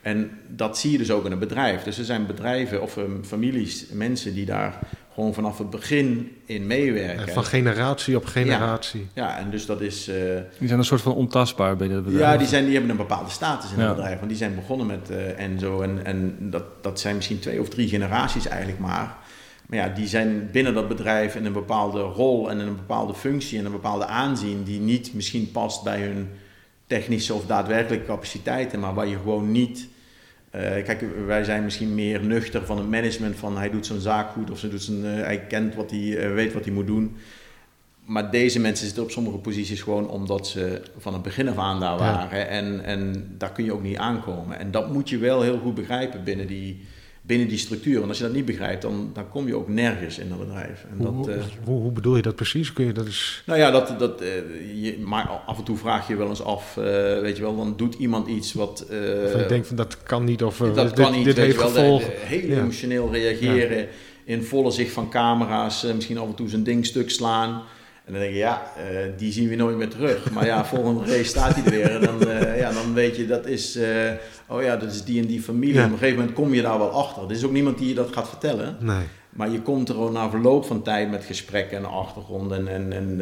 [0.04, 1.82] En dat zie je dus ook in een bedrijf.
[1.82, 4.78] Dus er zijn bedrijven of ehm, families, mensen die daar
[5.14, 7.26] gewoon vanaf het begin in meewerken.
[7.26, 9.08] En van generatie op generatie.
[9.14, 10.08] ja, en dus dat is.
[10.08, 10.14] eh,
[10.58, 12.32] Die zijn een soort van ontastbaar binnen het bedrijf.
[12.32, 13.86] ja, die, zijn, die hebben een bepaalde status in Ja.
[13.86, 14.16] het bedrijf.
[14.16, 15.80] Want die zijn begonnen met eh, Enzo.
[15.80, 19.16] En, en dat, dat zijn misschien twee of drie generaties eigenlijk maar.
[19.66, 23.14] Maar ja, die zijn binnen dat bedrijf in een bepaalde rol en in een bepaalde
[23.14, 26.28] functie en een bepaalde aanzien die niet misschien past bij hun
[26.86, 29.88] technische of daadwerkelijke capaciteiten, maar waar je gewoon niet.
[30.54, 34.30] Eh, kijk, wij zijn misschien meer nuchter van het management van hij doet zijn zaak
[34.30, 36.86] goed of ze doet zijn, eh, hij kent wat hij eh, weet wat hij moet
[36.86, 37.16] doen.
[38.04, 41.80] Maar deze mensen zitten op sommige posities gewoon omdat ze van het begin af aan
[41.80, 41.98] daar Ja.
[41.98, 42.48] waren.
[42.48, 44.58] En, en daar kun je ook niet aankomen.
[44.58, 46.80] En dat moet je wel heel goed begrijpen binnen die,
[47.26, 47.96] binnen die structuur.
[47.96, 50.84] Want als je dat niet begrijpt, dan, dan kom je ook nergens in dat bedrijf.
[50.90, 52.72] En dat, Hoe, eh, hoe, hoe bedoel je dat precies?
[52.72, 53.42] Kun je dat eens...
[53.46, 54.28] nou ja, dat, dat, eh,
[54.82, 56.84] je, maar af en toe vraag je wel eens af, eh,
[57.20, 58.82] weet je wel, dan doet iemand iets wat...
[59.24, 62.12] Of je denkt van dat kan niet of dat dit, kan niet, dit heeft gevolgen.
[62.14, 62.58] heel Ja.
[62.58, 63.88] emotioneel reageren,
[64.24, 67.62] in volle zicht van camera's, misschien af en toe zijn ding stuk slaan.
[68.04, 70.30] En dan denk je, ja, eh, die zien we nooit meer terug.
[70.30, 71.90] Maar ja, volgende race staat hij er weer.
[71.90, 74.12] En dan, eh, ja, dan weet je, dat is, eh,
[74.48, 75.74] oh ja, dat is die en die familie.
[75.74, 75.84] Ja.
[75.84, 77.22] Op een gegeven moment kom je daar wel achter.
[77.22, 78.76] Er is ook niemand die je dat gaat vertellen.
[78.80, 79.04] Nee.
[79.30, 82.68] Maar je komt er na verloop van tijd met gesprekken en achtergronden.
[82.68, 83.20] En, en,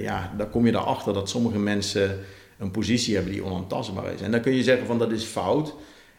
[0.00, 2.18] ja, dan kom je erachter dat sommige mensen
[2.58, 4.20] een positie hebben die onaantastbaar is.
[4.20, 5.74] En dan kun je zeggen van dat is fout.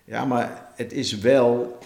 [0.05, 1.79] Ja, maar het is wel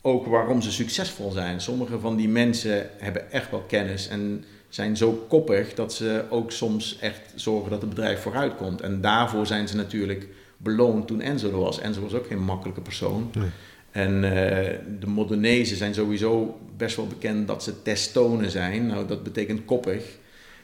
[0.00, 1.60] ook waarom ze succesvol zijn.
[1.60, 6.52] Sommige van die mensen hebben echt wel kennis en zijn zo koppig dat ze ook
[6.52, 8.80] soms echt zorgen dat het bedrijf vooruit komt.
[8.80, 11.80] En daarvoor zijn ze natuurlijk beloond toen Enzo er was.
[11.80, 13.30] Enzo was ook geen makkelijke persoon.
[13.34, 13.48] Nee.
[13.90, 18.86] En eh, de Modernezen zijn sowieso best wel bekend dat ze testonen zijn.
[18.86, 20.04] Nou, dat betekent koppig.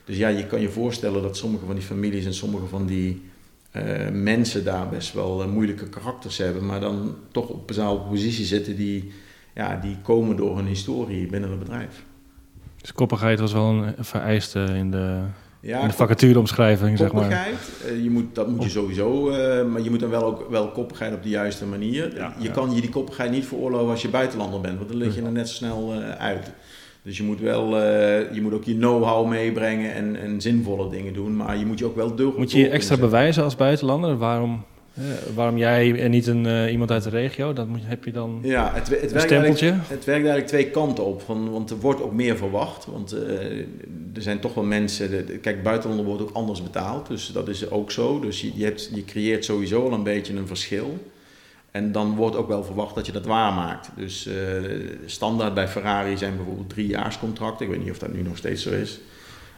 [0.05, 3.23] Dus ja, je kan je voorstellen dat sommige van die families en sommige van die
[3.71, 8.45] eh, mensen daar best wel eh, moeilijke karakters hebben, maar dan toch op bepaalde positie
[8.45, 9.13] zitten die,
[9.55, 12.07] ja, die komen door hun historie binnen het bedrijf.
[12.81, 15.21] Dus koppigheid was wel een vereiste in de,
[15.61, 17.23] Ja, in de vacatureomschrijving, zeg maar.
[17.23, 20.51] Koppigheid, eh, je moet, dat moet je sowieso, eh, maar je moet dan wel ook
[20.51, 22.17] wel koppigheid op de juiste manier.
[22.17, 22.53] Ja, je ja.
[22.53, 25.33] kan je die koppigheid niet veroorloven als je buitenlander bent, want dan lig je er
[25.33, 26.53] net zo snel eh, uit.
[27.03, 31.13] Dus je moet wel, eh, je moet ook je know-how meebrengen en, en zinvolle dingen
[31.13, 32.35] doen, maar je moet je ook wel door.
[32.37, 34.17] Moet je je extra bewijzen als buitenlander?
[34.17, 34.65] Waarom,
[35.35, 37.53] waarom jij en niet een, eh, iemand uit de regio?
[37.53, 38.39] Dat moet, heb je dan.
[38.43, 39.67] Ja, het, het, een werkt stempeltje?
[39.67, 42.87] eigenlijk, het werkt eigenlijk twee kanten op, van, want er wordt ook meer verwacht.
[42.87, 43.59] Want eh,
[44.15, 47.71] er zijn toch wel mensen, de- kijk, buitenlander wordt ook anders betaald, dus dat is
[47.71, 48.21] ook zo.
[48.21, 50.99] Dus je, je, hebt, je creëert sowieso al een beetje een verschil.
[51.71, 53.91] En dan wordt ook wel verwacht dat je dat waarmaakt.
[53.97, 54.35] Dus eh,
[55.07, 57.67] standaard bij Ferrari zijn bijvoorbeeld driejaarscontracten.
[57.67, 59.01] Ik weet niet of dat nu nog steeds zo is.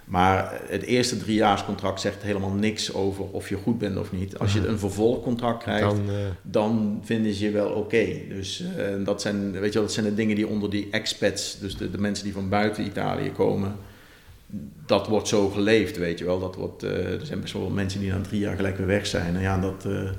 [0.04, 4.38] Maar het eerste driejaarscontract zegt helemaal niks over of je goed bent of niet.
[4.38, 8.06] Als je een vervolgcontract krijgt, Dan, eh, dan vinden ze je wel oké.
[8.28, 11.58] Dus eh, dat, zijn, weet je wel, dat zijn de dingen die onder die expats,
[11.60, 13.76] dus de, de mensen die van buiten Italië komen,
[14.86, 16.40] dat wordt zo geleefd, weet je wel.
[16.40, 19.06] Dat wordt, eh, er zijn best wel mensen die na drie jaar gelijk weer weg
[19.06, 19.36] zijn.
[19.36, 20.10] En ja, dat, eh,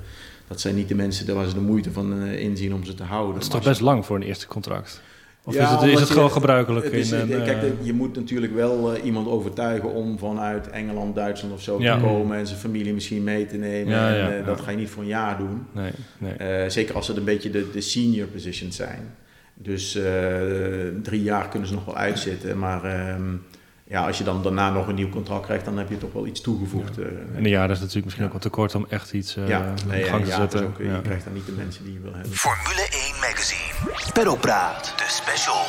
[0.46, 3.34] dat zijn niet de mensen waar ze de moeite van inzien om ze te houden.
[3.34, 5.02] Dat is toch best lang voor een eerste contract?
[5.44, 6.84] Of Ja, is het, is omdat het je- gewoon gebruikelijk?
[6.84, 10.70] het is, in, een, kijk, eh, je moet natuurlijk wel eh, iemand overtuigen om vanuit
[10.70, 11.96] Engeland, Duitsland of zo Ja.
[11.98, 13.92] te komen en zijn familie misschien mee te nemen.
[13.94, 14.46] Ja, en, eh.
[14.46, 15.66] Dat ga je niet voor een jaar doen.
[15.72, 16.70] nee, nee.
[16.70, 19.14] Zeker als het een beetje de, de senior positions zijn.
[19.54, 19.98] Dus
[21.02, 22.58] drie jaar kunnen ze nog wel uitzitten.
[22.58, 23.22] Maar ehm,
[23.86, 26.26] ja, als je dan daarna nog een nieuw contract krijgt, dan heb je toch wel
[26.26, 26.98] iets toegevoegd.
[26.98, 27.06] eh.
[27.06, 28.30] En een jaar is natuurlijk misschien Ja.
[28.30, 30.66] ook wat te kort om echt iets eh ja, in gang ja, te ja, zetten.
[30.66, 30.94] ook, Ja.
[30.96, 32.32] je krijgt dan niet de mensen die je wil hebben.
[32.32, 33.72] Formule 1 Magazine.
[34.12, 34.94] Perropraat.
[34.96, 35.64] De special.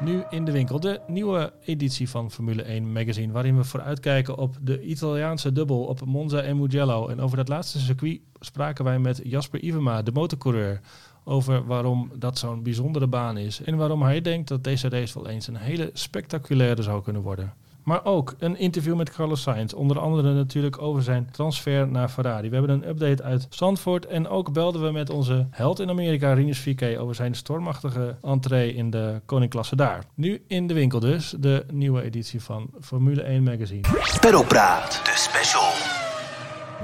[0.00, 4.56] Nu in de winkel de nieuwe editie van Formule 1 Magazine, waarin we vooruitkijken op
[4.60, 7.08] de Italiaanse dubbel op Monza en Mugello.
[7.08, 10.80] En over dat laatste circuit spraken wij met Jasper Ivema, de motorcoureur,
[11.28, 15.28] over waarom dat zo'n bijzondere baan is en waarom hij denkt dat deze race wel
[15.28, 17.52] eens een hele spectaculaire zou kunnen worden.
[17.86, 19.72] Maar ook een interview met Carlos Sainz.
[19.72, 22.48] Onder andere natuurlijk over zijn transfer naar Ferrari.
[22.48, 24.06] We hebben een update uit Zandvoort.
[24.06, 28.74] En ook belden we met onze held in Amerika, Rinus VK, over zijn stormachtige entree
[28.74, 30.04] in de koninkklasse daar.
[30.14, 33.88] Nu in de winkel dus, de nieuwe editie van Formule 1 Magazine.
[34.20, 36.05] Pedalpraat, de special.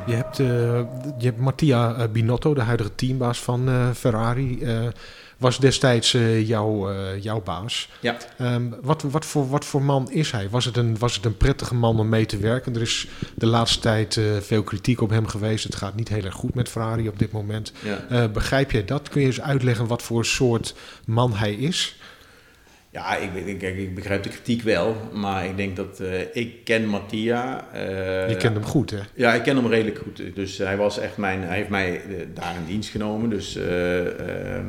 [0.06, 0.46] Je hebt, eh,
[1.18, 4.66] je hebt Mattia eh, Binotto, de huidige teambaas van eh, Ferrari.
[5.36, 7.88] was destijds jouw, jouw baas.
[8.00, 8.16] Ja.
[8.38, 10.48] Ehm, wat, wat, voor, wat voor man is hij?
[10.50, 12.74] Was het, een, was het een prettige man om mee te werken?
[12.74, 15.64] Er is de laatste tijd veel kritiek op hem geweest.
[15.64, 17.72] Het gaat niet heel erg goed met Ferrari op dit moment.
[18.08, 18.28] Ja.
[18.28, 19.08] Begrijp jij dat?
[19.08, 21.96] Kun je eens uitleggen wat voor soort man hij is?
[22.92, 26.86] Ja, ik, ik, ik begrijp de kritiek wel, maar ik denk dat eh, ik ken
[26.86, 27.68] Mattia.
[27.72, 28.98] eh, je kent hem goed, hè?
[29.14, 30.22] Ja, ik ken hem redelijk goed.
[30.34, 33.30] Dus hij was echt mijn, hij heeft mij eh, daar in dienst genomen.
[33.30, 34.06] Dus eh,
[34.56, 34.64] eh,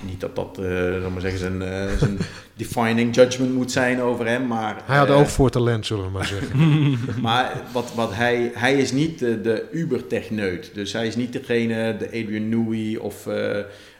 [0.00, 0.60] niet dat dat,
[1.00, 1.62] zal maar zeggen, zijn,
[1.98, 2.18] zijn
[2.56, 6.26] defining judgment moet zijn over hem, maar Hij had oog voor talent, zullen we maar
[6.26, 6.58] zeggen.
[7.22, 10.70] maar wat, wat hij, hij is niet de, de uber-techneut.
[10.74, 13.26] Dus hij is niet degene, de Adrian Newey of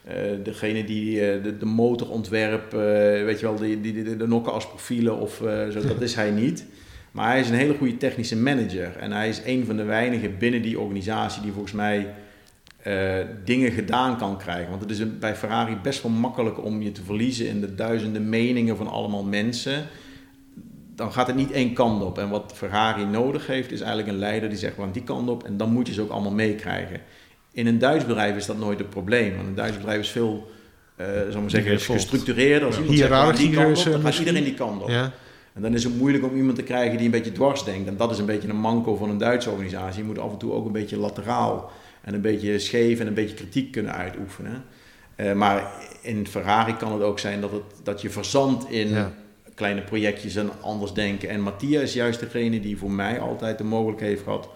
[0.09, 2.81] eh, degene die eh, de, de motor ontwerpt, eh,
[3.25, 5.35] weet je wel, die, die, de nokken als profielen of
[5.71, 5.81] zo.
[5.87, 6.65] Dat is hij niet.
[7.13, 8.97] Maar hij is een hele goede technische manager.
[8.97, 12.15] En hij is een van de weinigen binnen die organisatie die volgens mij
[13.45, 14.69] dingen gedaan kan krijgen.
[14.69, 18.29] Want het is bij Ferrari best wel makkelijk om je te verliezen in de duizenden
[18.29, 19.87] meningen van allemaal mensen
[20.99, 22.19] dan gaat het niet één kant op.
[22.19, 25.45] En wat Ferrari nodig heeft, is eigenlijk een leider die zegt, gaan die kant op.
[25.45, 27.01] En dan moet je ze ook allemaal meekrijgen.
[27.53, 29.37] In een Duits bedrijf is dat nooit het probleem.
[29.37, 30.51] Want een Duits bedrijf is veel,
[30.97, 32.67] eh zal maar zeggen, gestructureerder.
[32.67, 34.89] Als iemand zegt, die kant op, eh, dan gaat iedereen die kant op.
[34.89, 35.13] Ja?
[35.53, 37.89] En dan is het moeilijk om iemand te krijgen die een beetje dwars denkt.
[37.89, 40.01] En dat is een beetje een manco van een Duitse organisatie.
[40.01, 41.71] Je moet af en toe ook een beetje lateraal
[42.03, 44.65] en een beetje scheef en een beetje kritiek kunnen uitoefenen.
[45.17, 45.71] Eh, maar
[46.03, 49.13] in Ferrari kan het ook zijn dat, het, dat je verzandt in Ja.
[49.55, 51.29] kleine projectjes en anders denken.
[51.29, 54.49] En Mattia is juist degene die voor mij altijd de mogelijkheid heeft gehad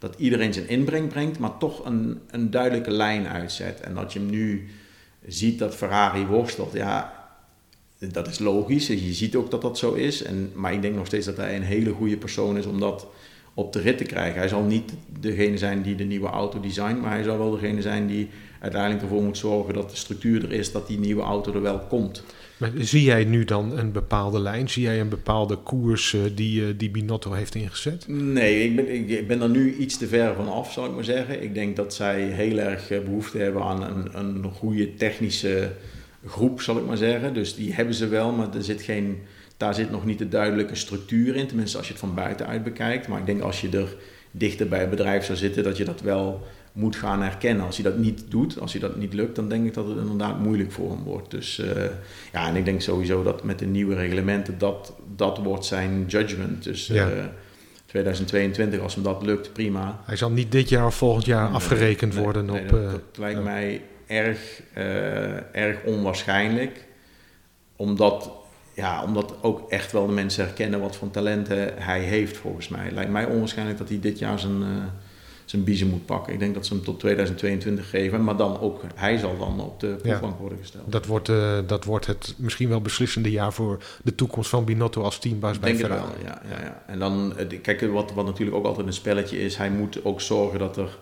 [0.00, 3.80] dat iedereen zijn inbreng brengt, maar toch een, een duidelijke lijn uitzet.
[3.80, 4.68] En dat je hem nu
[5.26, 7.20] ziet dat Ferrari worstelt, ja,
[7.98, 8.86] dat is logisch.
[8.86, 10.22] Je ziet ook dat dat zo is.
[10.22, 13.06] En, maar ik denk nog steeds dat hij een hele goede persoon is om dat
[13.54, 14.38] op de rit te krijgen.
[14.38, 17.82] Hij zal niet degene zijn die de nieuwe auto designt, maar hij zal wel degene
[17.82, 18.28] zijn die
[18.60, 21.78] uiteindelijk ervoor moet zorgen dat de structuur er is, dat die nieuwe auto er wel
[21.78, 22.24] komt.
[22.60, 24.68] Maar zie jij nu dan een bepaalde lijn?
[24.68, 28.08] Zie jij een bepaalde koers eh, die, eh, die Binotto heeft ingezet?
[28.08, 31.04] Nee, ik ben, ik ben er nu iets te ver van af, zal ik maar
[31.04, 31.42] zeggen.
[31.42, 35.72] Ik denk dat zij heel erg eh, behoefte hebben aan een, een goede technische
[36.26, 37.34] groep, zal ik maar zeggen.
[37.34, 39.18] Dus die hebben ze wel, maar er zit geen,
[39.56, 41.46] daar zit nog niet de duidelijke structuur in.
[41.46, 43.08] Tenminste, als je het van buitenuit bekijkt.
[43.08, 43.96] Maar ik denk als je er
[44.30, 47.66] dichter bij het bedrijf zou zitten, dat je dat wel moet gaan herkennen.
[47.66, 49.96] Als hij dat niet doet, als hij dat niet lukt, dan denk ik dat het
[49.98, 51.30] inderdaad moeilijk voor hem wordt.
[51.30, 51.84] Dus eh,
[52.32, 56.64] ja, en ik denk sowieso dat met de nieuwe reglementen, dat, dat wordt zijn judgment.
[56.64, 57.08] Dus Ja.
[57.10, 57.24] eh,
[57.86, 60.00] 2022, als hem dat lukt, prima.
[60.04, 62.68] Hij zal niet dit jaar of volgend jaar Nee, afgerekend nee, worden nee, op...
[62.68, 66.84] dat, eh, dat lijkt mij erg, eh, erg onwaarschijnlijk.
[67.76, 68.30] Omdat,
[68.74, 72.84] ja, omdat ook echt wel de mensen herkennen wat voor talenten hij heeft, volgens mij.
[72.84, 74.68] Het lijkt mij onwaarschijnlijk dat hij dit jaar zijn, eh,
[75.50, 76.32] zijn biezen moet pakken.
[76.32, 78.24] Ik denk dat ze hem tot 2022 geven.
[78.24, 80.92] Maar dan ook, hij zal dan op de proefbank worden gesteld.
[80.92, 85.02] Dat wordt, eh, dat wordt het misschien wel beslissende jaar voor de toekomst van Binotto
[85.02, 86.24] als teambaas bij denk het wel, Ferrari.
[86.24, 86.82] ja, ja, ja.
[86.86, 90.20] En dan, eh, kijk, wat, wat natuurlijk ook altijd een spelletje is, hij moet ook
[90.20, 90.98] zorgen dat er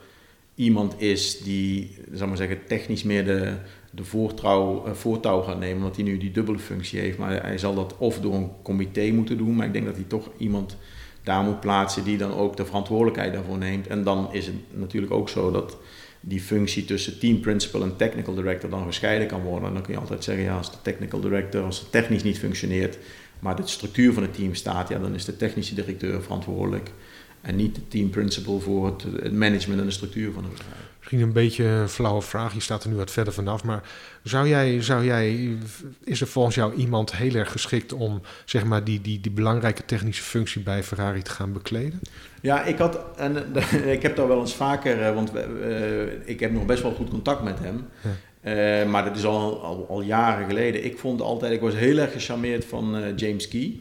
[0.55, 3.53] iemand is die, zal maar zeggen, technisch meer de,
[3.91, 7.19] de voortrouw, eh, voortouw gaat nemen, omdat hij nu die dubbele functie heeft.
[7.19, 10.05] Maar hij zal dat of door een comité moeten doen, maar ik denk dat hij
[10.09, 10.77] toch iemand
[11.23, 13.87] daar moet plaatsen die dan ook de verantwoordelijkheid daarvoor neemt.
[13.87, 15.77] En dan is het natuurlijk ook zo dat
[16.21, 19.69] die functie tussen team principal en technical director dan gescheiden kan worden.
[19.69, 22.39] En dan kun je altijd zeggen, ja, als de technical director, als het technisch niet
[22.39, 22.99] functioneert,
[23.39, 26.91] maar de structuur van het team staat, ja, dan is de technische directeur verantwoordelijk.
[27.41, 30.89] En niet de team principal voor het, het management en de structuur van het bedrijf.
[31.11, 33.65] Misschien een beetje een flauwe vraag, je staat er nu wat verder vanaf.
[33.65, 33.83] Maar
[34.23, 35.57] zou jij, zou jij,
[36.05, 39.85] is er volgens jou iemand heel erg geschikt om zeg maar, die, die, die belangrijke
[39.85, 42.01] technische functie bij Ferrari te gaan bekleden?
[42.41, 43.37] Ja, ik, had, en,
[43.97, 47.11] ik heb daar wel eens vaker, eh, want eh, ik heb nog best wel goed
[47.11, 47.87] contact met hem.
[48.01, 48.11] Ja.
[48.41, 50.85] Eh, maar dat is al, al, al jaren geleden.
[50.85, 53.81] Ik vond altijd, ik was heel erg gecharmeerd van James Key.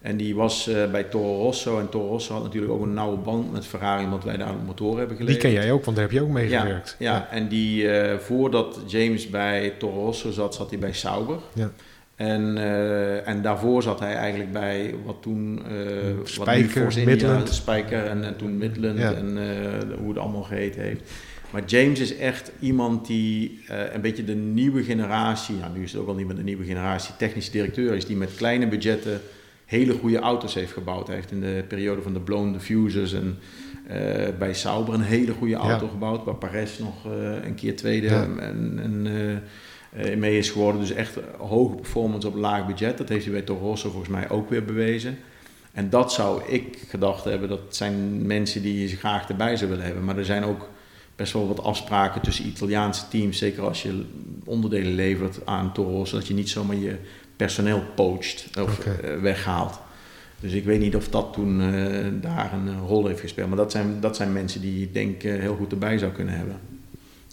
[0.00, 1.78] En die was eh, bij Toro Rosso.
[1.78, 4.64] En Toro Rosso had natuurlijk ook een nauwe band met Ferrari, omdat wij daar de
[4.66, 5.52] motoren hebben Die geleverd.
[5.52, 6.96] ken jij ook, want daar heb je ook mee Ja, gewerkt.
[6.98, 11.38] ja, en die, eh, voordat James bij Toro Rosso zat, zat hij bij Sauber.
[11.54, 11.70] Ja.
[12.16, 15.62] En, eh, en daarvoor zat hij eigenlijk bij wat toen...
[16.18, 17.48] wat Spijker, India- Midland.
[17.48, 19.12] Spijker en, en toen Midland Ja.
[19.12, 19.38] en
[19.98, 21.02] hoe het allemaal geheten heeft.
[21.50, 23.60] Maar James is echt iemand die
[23.92, 25.56] een beetje de nieuwe generatie...
[25.56, 28.06] Ja, nu is het ook al niet meer de nieuwe generatie technische directeur is...
[28.06, 29.20] die met kleine budgetten
[29.68, 31.06] hele goede auto's heeft gebouwd.
[31.06, 33.38] Hij heeft in de periode van de Blown Diffusers en
[33.86, 35.90] eh, bij Sauber een hele goede auto Ja.
[35.90, 36.24] gebouwd.
[36.24, 38.22] Waar Perez nog eh, een keer tweede Ja.
[38.22, 39.06] en, en,
[39.92, 40.80] eh, mee is geworden.
[40.80, 42.98] Dus echt hoge performance op laag budget.
[42.98, 45.18] Dat heeft hij bij Toro Rosso volgens mij ook weer bewezen.
[45.72, 47.48] En dat zou ik gedacht hebben.
[47.48, 50.04] Dat zijn mensen die je graag erbij zou willen hebben.
[50.04, 50.68] Maar er zijn ook
[51.16, 53.38] best wel wat afspraken tussen Italiaanse teams.
[53.38, 54.04] Zeker als je
[54.44, 56.16] onderdelen levert aan Toro Rosso.
[56.16, 56.96] Dat je niet zomaar je
[57.38, 58.90] personeel poacht of Oké.
[58.90, 59.80] eh, weghaalt.
[60.40, 63.48] Dus ik weet niet of dat toen eh, daar een eh, rol heeft gespeeld.
[63.48, 66.56] Maar dat zijn, dat zijn mensen die ik denk heel goed erbij zou kunnen hebben.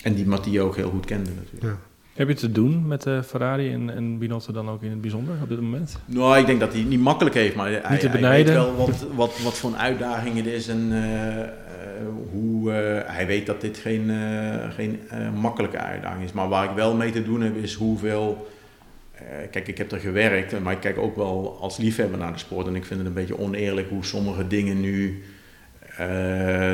[0.04, 1.64] En die Mattia ook heel goed kende natuurlijk.
[1.64, 1.78] Ja.
[2.14, 5.36] Heb je te doen met eh, Ferrari en, en Binotto dan ook in het bijzonder
[5.42, 5.98] op dit moment?
[6.06, 8.76] Nou, ik denk dat hij het niet makkelijk heeft, maar hij, te hij weet wel
[8.76, 11.50] wat, wat, wat voor een uitdaging het is en eh, eh,
[12.32, 16.32] hoe eh, hij weet dat dit geen, eh, geen eh, makkelijke uitdaging is.
[16.32, 18.48] Maar waar ik wel mee te doen heb, is hoeveel.
[19.18, 22.40] Eh, kijk, ik heb er gewerkt, maar ik kijk ook wel als liefhebber naar de
[22.40, 22.68] sport.
[22.68, 25.24] En ik vind het een beetje oneerlijk hoe sommige dingen nu
[25.98, 26.74] eh,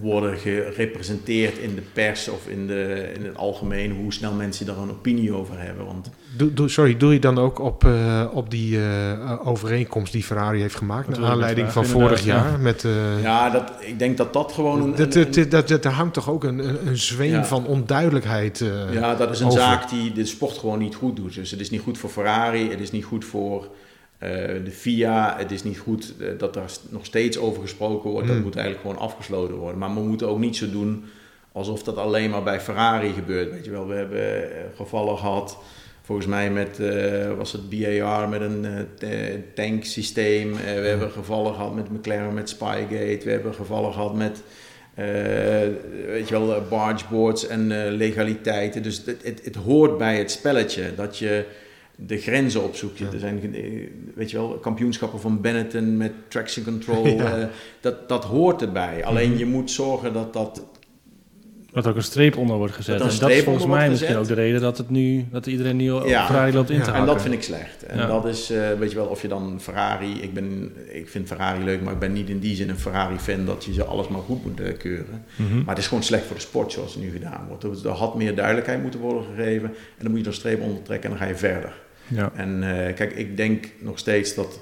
[0.00, 3.92] worden gerepresenteerd in de pers of in, de, in het algemeen.
[3.92, 5.86] Hoe snel mensen daar een opinie over hebben.
[5.86, 10.22] Want Doe, doe, sorry, doe je dan ook op, eh, op die eh, overeenkomst die
[10.22, 11.08] Ferrari heeft gemaakt...
[11.10, 12.58] Dat naar aanleiding van vorig jaar?
[12.60, 14.94] Met, eh, ja, dat, ik denk dat dat gewoon een.
[14.94, 17.44] dat, een- dat, dat, dat, daar hangt toch ook een, een, een zweem Ja.
[17.44, 19.60] van onduidelijkheid eh, Ja, dat is een over.
[19.60, 21.34] zaak die de sport gewoon niet goed doet.
[21.34, 23.66] Dus het is niet goed voor Ferrari, het is niet goed voor
[24.18, 24.30] eh,
[24.64, 28.26] de FIA, het is niet goed eh, dat er s- nog steeds over gesproken wordt.
[28.26, 28.44] Dat Hmm.
[28.44, 29.78] moet eigenlijk gewoon afgesloten worden.
[29.78, 31.04] Maar we moeten ook niet zo doen
[31.52, 33.50] alsof dat alleen maar bij Ferrari gebeurt.
[33.50, 35.58] Weet je wel, we hebben eh, gevallen gehad.
[36.02, 38.66] Volgens mij met, eh, was het BAR met een
[38.98, 40.52] ta- tanksysteem.
[40.52, 43.20] We hebben gevallen gehad met McLaren met Spygate.
[43.24, 44.42] We hebben gevallen gehad met
[46.06, 48.82] weet je wel, bargeboards en legaliteiten.
[48.82, 51.44] Dus het, het, het hoort bij het spelletje dat je
[51.96, 53.00] de grenzen opzoekt.
[53.00, 53.62] Er zijn, eh,
[54.14, 57.06] weet je wel, kampioenschappen van Benetton met traction control.
[57.16, 57.36] Ja.
[57.38, 57.46] eh,
[57.80, 59.04] dat, dat hoort erbij.
[59.04, 60.62] Alleen je moet zorgen dat dat
[61.72, 62.98] Dat er ook een streep onder wordt gezet.
[62.98, 65.76] Dat en dat is volgens mij misschien ook de reden dat, het nu, dat iedereen
[65.76, 66.26] nu op Ja.
[66.26, 66.82] Ferrari loopt in Ja.
[66.84, 67.82] te En dat vind ik slecht.
[67.86, 68.06] En Ja.
[68.06, 70.20] dat is, eh, weet je wel, of je dan Ferrari...
[70.20, 73.44] Ik, ben, ik vind Ferrari leuk, maar ik ben niet in die zin een Ferrari-fan...
[73.44, 75.24] dat je ze alles maar goed moet keuren.
[75.36, 75.56] Mhm.
[75.58, 77.62] Maar het is gewoon slecht voor de sport zoals het nu gedaan wordt.
[77.64, 79.68] Er- Er had meer duidelijkheid moeten worden gegeven.
[79.68, 81.84] En dan moet je er een streep onder trekken en dan ga je verder.
[82.08, 82.32] Ja.
[82.34, 84.60] En eh, kijk, ik denk nog steeds dat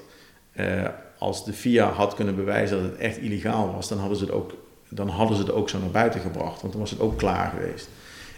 [0.51, 0.83] eh,
[1.17, 3.87] als de FIA had kunnen bewijzen dat het echt illegaal was...
[3.87, 4.53] dan hadden ze het ook,
[4.89, 6.61] dan hadden ze het ook zo naar buiten gebracht.
[6.61, 7.89] Want dan was het ook klaar geweest.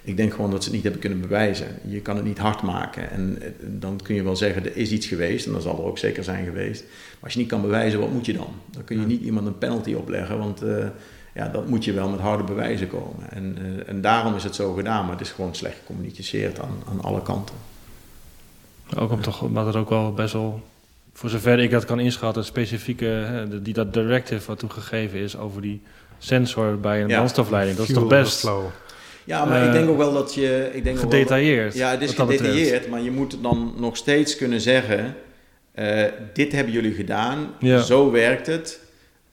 [0.03, 1.67] Ik denk gewoon dat ze het niet hebben kunnen bewijzen.
[1.87, 3.11] Je kan het niet hard maken.
[3.11, 5.45] En eh, dan kun je wel zeggen, er is iets geweest.
[5.45, 6.83] En dat zal er ook zeker zijn geweest.
[6.83, 8.49] Maar als je niet kan bewijzen, wat moet je dan?
[8.71, 10.37] Dan kun je niet iemand een penalty opleggen.
[10.37, 10.87] Want eh,
[11.33, 13.31] ja, dat moet je wel met harde bewijzen komen.
[13.31, 15.03] En, en daarom is het zo gedaan.
[15.03, 17.55] Maar het is gewoon slecht gecommuniceerd aan, aan alle kanten.
[18.97, 20.61] Ook om toch, omdat er ook wel best wel,
[21.13, 25.37] voor zover ik dat kan inschatten, specifieke, hè, de- die dat directive wat toegegeven is
[25.37, 25.81] over die
[26.17, 27.15] sensor bij een Ja.
[27.15, 27.77] brandstofleiding.
[27.77, 28.47] Dat is toch best.
[29.23, 30.69] Ja, maar Eh, ik denk ook wel dat je...
[30.73, 31.73] Ik denk ook wel dat- gedetailleerd.
[31.73, 35.15] Ja, het is gedetailleerd, maar je moet dan nog steeds kunnen zeggen:
[35.71, 37.79] eh, dit hebben jullie gedaan, Ja.
[37.81, 38.79] zo werkt het.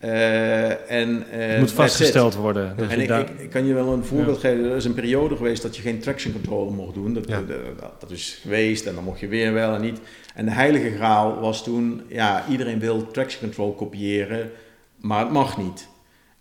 [0.04, 2.74] Eh, en, eh, Het moet vastgesteld worden.
[2.76, 4.64] Dus En ik, daar- ik, ik kan je wel een voorbeeld geven.
[4.70, 7.14] Er is een periode geweest dat je geen traction control mocht doen.
[7.14, 7.40] Dat, Ja.
[7.80, 10.00] dat, dat is geweest en dan mocht je weer wel en niet.
[10.34, 14.50] En de heilige graal was toen, ja, iedereen wil traction control kopiëren,
[15.00, 15.88] maar het mag niet.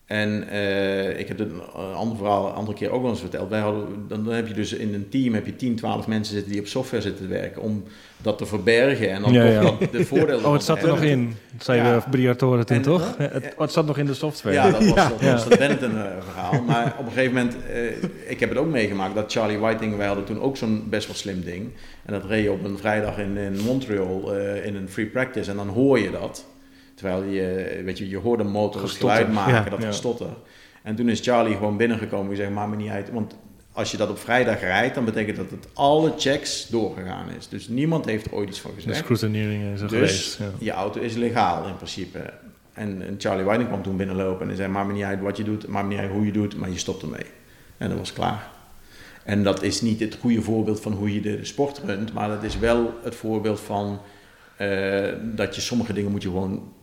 [0.06, 1.62] En eh, ik heb het een
[1.96, 3.50] ander verhaal een andere keer ook wel eens verteld.
[3.50, 6.34] Wij hadden, dan, dan heb je dus in een team heb je 10, 12 mensen
[6.34, 7.84] zitten die op software zitten te werken om
[8.22, 11.36] dat te verbergen en dan Ja, dat de voordelen Oh, het zat er nog in,
[11.60, 11.98] zeiden Ja.
[12.04, 13.18] we Briatore toen, En- toch?
[13.18, 14.56] Het, het zat nog in de software.
[14.56, 16.62] Ja, dat was, dat was het Benetton-verhaal.
[16.62, 20.08] Maar op een gegeven moment, eh, ik heb het ook meegemaakt, dat Charlie Whiting, wij
[20.08, 21.70] hadden toen ook zo'n best wel slim ding.
[22.06, 25.52] En dat reed je op een vrijdag in, in Montreal eh, in een free practice
[25.52, 26.46] en dan hoor je dat.
[26.96, 29.10] Terwijl je, weet je, je hoort een motor Gestotter.
[29.18, 29.70] geluid maken, Ja.
[29.70, 29.88] dat Ja.
[29.88, 30.28] gestotter.
[30.84, 33.12] En toen is Charlie gewoon binnengekomen en zei, maak me niet uit.
[33.12, 33.36] Want
[33.72, 37.48] als je dat op vrijdag rijdt, dan betekent dat het alle checks doorgegaan is.
[37.48, 38.98] Dus niemand heeft er ooit iets van De gezegd.
[38.98, 40.38] scrutineering is er Dus geweest.
[40.38, 40.46] Ja.
[40.60, 42.34] je auto is legaal in principe.
[42.74, 45.44] En, en Charlie Whiting kwam toen binnenlopen en zei: Maakt me niet uit wat je
[45.44, 47.26] doet, maakt me niet uit hoe je doet, maar je stopt ermee.
[47.78, 48.52] En dat was klaar.
[49.24, 52.44] En dat is niet het goede voorbeeld van hoe je de sport runt, maar dat
[52.44, 54.00] is wel het voorbeeld van
[54.58, 56.74] eh, dat je sommige dingen moet je gewoon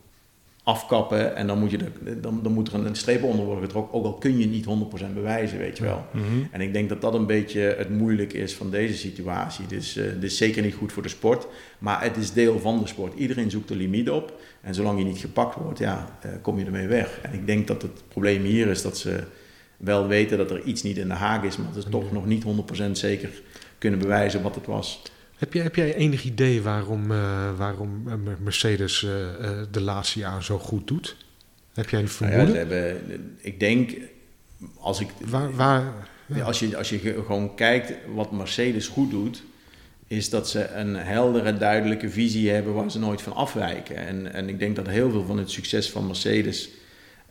[0.63, 3.97] afkappen en dan moet, je er, dan, dan moet er een streep onder worden getrokken,
[3.97, 6.05] ook al kun je niet 100% bewijzen, weet je wel.
[6.11, 6.25] Mhm.
[6.51, 9.65] En ik denk dat dat een beetje het moeilijk is van deze situatie.
[9.67, 11.47] Dus eh dit is zeker niet goed voor de sport,
[11.79, 13.13] maar het is deel van de sport.
[13.17, 16.65] Iedereen zoekt de limiet op en zolang je niet gepakt wordt, ja, eh, kom je
[16.65, 17.19] ermee weg.
[17.21, 19.23] En ik denk dat het probleem hier is dat ze
[19.77, 22.25] wel weten dat er iets niet in de haak is, maar dat ze toch nog
[22.25, 23.29] niet 100% zeker
[23.77, 25.01] kunnen bewijzen wat het was.
[25.41, 28.03] Heb jij, heb jij enig idee waarom, uh, waarom
[28.39, 29.09] Mercedes uh,
[29.71, 31.15] de laatste jaren zo goed doet?
[31.73, 32.45] Heb jij een vermoeden?
[32.45, 33.91] Nou ja, hebben, ik denk,
[34.77, 35.07] als ik...
[35.25, 36.43] Waar, waar, ja.
[36.43, 39.43] als, je, als je gewoon kijkt wat Mercedes goed doet,
[40.07, 43.95] is dat ze een heldere, duidelijke visie hebben waar ze nooit van afwijken.
[43.95, 46.69] En, en ik denk dat heel veel van het succes van Mercedes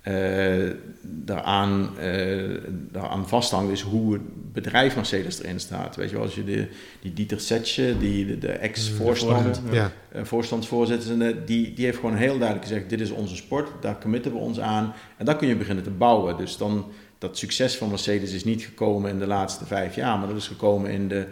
[0.08, 0.70] uh,
[1.02, 5.96] daaraan, uh, daaraan vasthangt, is hoe het bedrijf Mercedes erin staat.
[5.96, 6.68] Weet je wel, als je de,
[7.00, 9.92] die Dieter Setje, die, de, de ex-voorstand, ja.
[10.16, 14.32] uh, voorstandsvoorzitter, die, die heeft gewoon heel duidelijk gezegd, dit is onze sport, daar committen
[14.32, 14.92] we ons aan.
[15.16, 16.36] En dan kun je beginnen te bouwen.
[16.36, 16.86] Dus dan,
[17.18, 20.46] dat succes van Mercedes is niet gekomen in de laatste vijf jaar, maar dat is
[20.46, 21.26] gekomen in de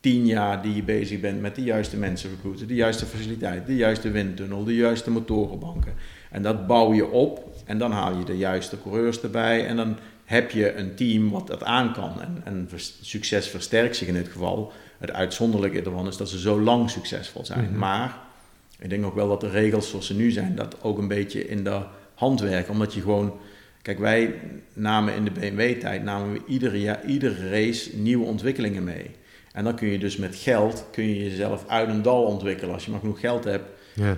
[0.00, 3.76] tien jaar die je bezig bent met de juiste mensen recruiten, de juiste faciliteit, de
[3.76, 5.92] juiste windtunnel, de juiste motorenbanken.
[6.30, 9.96] En dat bouw je op en dan haal je de juiste coureurs erbij en dan
[10.24, 12.20] heb je een team wat dat aan kan.
[12.20, 12.68] En, en
[13.00, 14.72] succes versterkt zich in dit geval.
[14.98, 17.64] Het uitzonderlijke ervan is dat ze zo lang succesvol zijn.
[17.64, 17.78] Mhm.
[17.78, 18.18] Maar
[18.78, 21.48] ik denk ook wel dat de regels zoals ze nu zijn, dat ook een beetje
[21.48, 21.80] in de
[22.14, 22.72] hand werken.
[22.72, 23.32] Omdat je gewoon
[23.88, 24.34] Kijk, wij
[24.72, 29.10] namen in de BMW-tijd namen we iedere, jaar, iedere race nieuwe ontwikkelingen mee.
[29.52, 32.74] En dan kun je dus met geld kun je jezelf uit een dal ontwikkelen.
[32.74, 33.64] Als je maar genoeg geld hebt.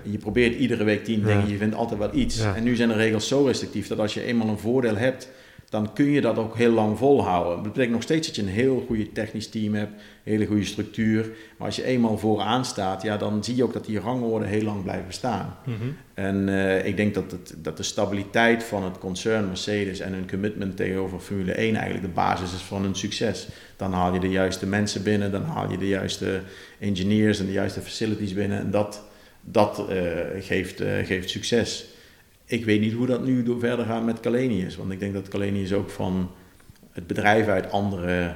[0.02, 2.40] Je probeert iedere week tien dingen, je vindt altijd wel iets.
[2.40, 5.28] En nu zijn de regels zo restrictief dat als je eenmaal een voordeel hebt,
[5.70, 7.54] dan kun je dat ook heel lang volhouden.
[7.54, 10.64] Dat betekent nog steeds dat je een heel goede technisch team hebt, een hele goede
[10.64, 11.30] structuur.
[11.58, 14.62] Maar als je eenmaal vooraan staat, ja, dan zie je ook dat die rangorde heel
[14.62, 15.56] lang blijven staan.
[15.64, 15.74] Mhm.
[16.14, 20.28] En uh, ik denk dat, het, dat de stabiliteit van het concern Mercedes en hun
[20.28, 23.48] commitment tegenover Formule 1 eigenlijk de basis is van hun succes.
[23.76, 26.40] Dan haal je de juiste mensen binnen, dan haal je de juiste
[26.78, 28.58] engineers en de juiste facilities binnen.
[28.58, 29.02] En dat,
[29.40, 29.96] dat uh,
[30.40, 31.90] geeft, uh, geeft succes
[32.50, 34.76] ik weet niet hoe dat nu verder gaat met Calenius.
[34.76, 36.30] Want ik denk dat Calenius ook van
[36.92, 38.34] het bedrijf uit andere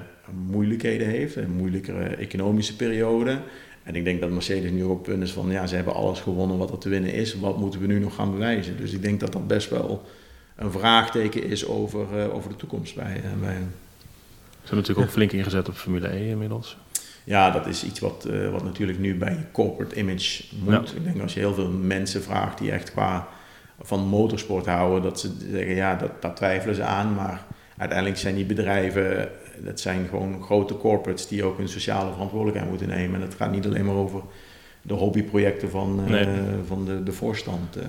[0.50, 1.36] moeilijkheden heeft.
[1.36, 3.38] Een moeilijkere economische periode.
[3.82, 5.50] En ik denk dat Mercedes nu op punt is van...
[5.50, 7.34] ja, ze hebben alles gewonnen wat er te winnen is.
[7.34, 8.76] Wat moeten we nu nog gaan bewijzen?
[8.76, 10.02] Dus ik denk dat dat best wel
[10.56, 13.20] een vraagteken is over, uh, over de toekomst bij.
[13.22, 13.28] Ze
[14.70, 16.76] hebben natuurlijk ook flink ingezet op Formule E inmiddels.
[17.24, 20.94] Ja, dat is iets wat, uh, wat natuurlijk nu bij je corporate image moet.
[20.96, 23.28] Ik denk als je heel veel mensen vraagt die echt qua
[23.80, 27.14] van motorsport houden, dat ze zeggen, ja, dat, dat twijfelen ze aan.
[27.14, 27.44] Maar
[27.76, 29.28] uiteindelijk zijn die bedrijven,
[29.64, 33.20] dat zijn gewoon grote corporates die ook hun sociale verantwoordelijkheid moeten nemen.
[33.20, 34.22] En het gaat niet alleen maar over
[34.82, 36.26] de hobbyprojecten van, uh,
[36.66, 37.76] van de, de voorstand.
[37.76, 37.82] Uh.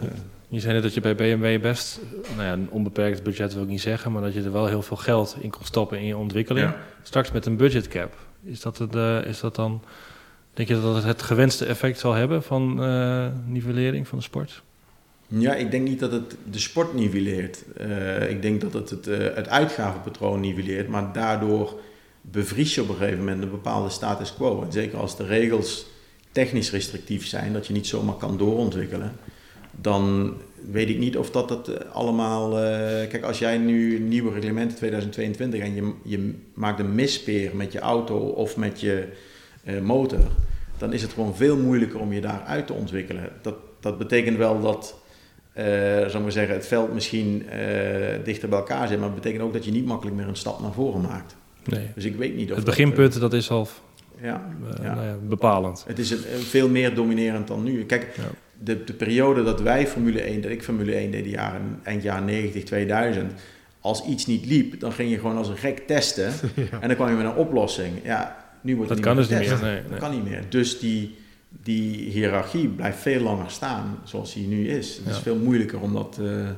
[0.48, 2.00] Je zei net dat je bij BMW best,
[2.36, 4.82] nou ja, een onbeperkt budget wil ik niet zeggen, maar dat je er wel heel
[4.82, 6.72] veel geld in kon stoppen in je ontwikkeling.
[7.04, 8.25] Straks met een budgetcap.
[8.46, 9.82] Is dat, het, uh, is dat dan,
[10.54, 12.76] denk je dat het het gewenste effect zal hebben van
[13.48, 14.64] nivellering van de sport?
[15.28, 17.64] Ja, ik denk niet dat het de sport nivelleert.
[17.82, 21.80] Uh, ik denk dat het het, uh, het uitgavenpatroon nivelleert, maar daardoor
[22.22, 24.62] bevries je op een gegeven moment een bepaalde status quo.
[24.62, 25.86] En zeker als de regels
[26.32, 29.12] technisch restrictief zijn, dat je niet zomaar kan doorontwikkelen,
[29.72, 30.34] dan
[30.72, 32.52] weet ik niet of dat het eh, allemaal.
[32.52, 32.68] Uh,
[33.10, 37.80] kijk, als jij nu nieuwe reglementen 2022 en je, je maakt een mispeer met je
[37.80, 39.08] auto of met je
[39.64, 40.20] uh, motor,
[40.78, 43.30] dan is het gewoon veel moeilijker om je daar uit te ontwikkelen.
[43.42, 45.00] Dat, dat betekent wel dat
[45.58, 47.46] uh, zal maar zeggen, het veld misschien
[48.24, 49.00] dichter bij elkaar zit.
[49.00, 51.36] Maar dat betekent ook dat je niet makkelijk meer een stap naar voren maakt.
[51.64, 51.88] Nee.
[51.96, 53.68] Dus ik weet niet of Het beginpunt, dat, dat is al
[54.22, 54.94] ja, uh, ja.
[54.94, 55.84] Nou ja, bepalend.
[55.88, 57.86] Het is een, veel meer dominerend dan nu.
[57.86, 58.24] Kijk, ja.
[58.64, 62.04] De, de periode dat wij Formule 1, dat ik Formule 1 deed, de jaren, eind
[62.04, 63.32] jaren 90, 2000...
[63.80, 66.32] Als iets niet liep, dan ging je gewoon als een gek testen.
[66.82, 67.94] En dan kwam je met een oplossing.
[68.04, 69.72] Ja, nu wordt het dat niet kan dus niet meer.
[69.72, 69.90] Nee, nee.
[69.90, 70.44] Dat kan niet meer.
[70.50, 71.16] Dus die
[71.64, 74.98] die hiërarchie blijft veel langer staan zoals die nu is.
[75.04, 76.50] Het is veel moeilijker om dat, uh,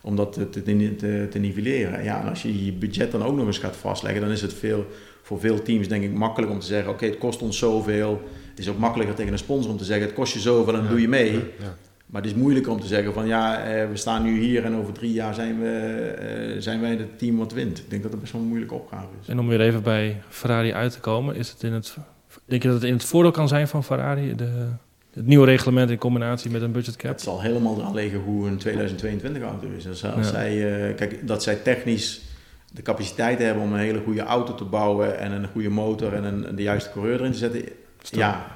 [0.00, 2.04] om dat te, te, te, te, nivelleren.
[2.04, 4.54] Ja, en als je je budget dan ook nog eens gaat vastleggen, dan is het
[4.54, 4.86] veel,
[5.22, 8.22] voor veel teams denk ik makkelijk om te zeggen: oké, okay, het kost ons zoveel.
[8.62, 10.82] Het is ook makkelijker tegen een sponsor om te zeggen: het kost je zoveel en
[10.82, 11.32] ja, doe je mee.
[11.32, 14.64] Ja, maar het is moeilijker om te zeggen van ja, eh, we staan nu hier
[14.64, 17.78] en over drie jaar zijn, we, uh, zijn wij het team wat wint.
[17.78, 19.28] Ik denk dat dat best wel een moeilijke opgave is.
[19.28, 21.96] En om weer even bij Ferrari uit te komen, is het in het
[22.44, 24.68] Denk je dat het in het voordeel kan zijn van Ferrari, de,
[25.12, 27.10] het nieuwe reglement in combinatie met een budget cap?
[27.10, 29.88] Het zal helemaal eraan liggen hoe een 2022 auto is.
[29.88, 30.32] Als, als ja.
[30.32, 32.22] zij, uh, kijk, dat zij technisch
[32.72, 36.24] de capaciteit hebben om een hele goede auto te bouwen en een goede motor en
[36.24, 37.62] een, de juiste coureur erin te zetten.
[38.10, 38.46] Ja,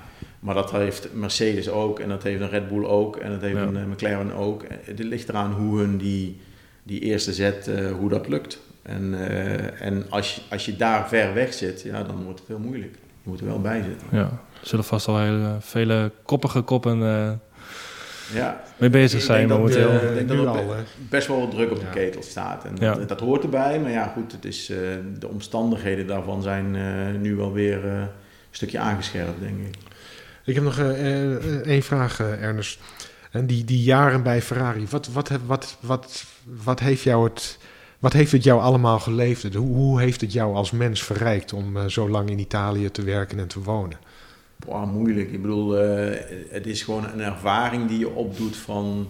[0.40, 3.56] maar dat heeft Mercedes ook en dat heeft een Red Bull ook en dat heeft
[3.56, 3.62] ja.
[3.62, 4.64] een uh, McLaren ook.
[4.68, 6.40] Het ligt eraan hoe hun die,
[6.82, 8.58] die eerste zet, uh, hoe dat lukt.
[8.82, 12.48] En, uh, en als, je, als je daar ver weg zit, ja, dan wordt het
[12.48, 12.94] heel moeilijk.
[13.22, 14.06] Je moet er wel bij zitten.
[14.10, 14.22] Ja,
[14.60, 17.32] er zullen vast al hele, vele koppige koppen uh,
[18.34, 18.62] ja.
[18.76, 19.94] mee bezig zijn momenteel.
[19.94, 20.74] ik denk dat er al,
[21.08, 22.64] best wel wat druk op de ketel staat.
[22.64, 22.94] En ja.
[22.94, 24.78] dat, dat, hoort erbij, maar ja goed, het is, uh,
[25.18, 28.08] de omstandigheden daarvan zijn uh, nu wel weer
[28.56, 29.74] stukje aangescherpt, denk ik.
[30.44, 32.78] Ik heb nog eh, eh, één vraag, eh, Ernest.
[33.30, 36.24] En die, die jaren bij Ferrari, wat, wat, heb- wat, wat,
[36.64, 37.58] wat, heeft jou het,
[37.98, 39.54] wat heeft het jou allemaal geleverd?
[39.54, 43.38] Hoe, hoe heeft het jou als mens verrijkt om zo lang in Italië te werken
[43.38, 43.98] en te wonen?
[44.56, 45.32] Boah, moeilijk.
[45.32, 45.70] Ik bedoel,
[46.50, 49.08] het is gewoon een ervaring die je opdoet van,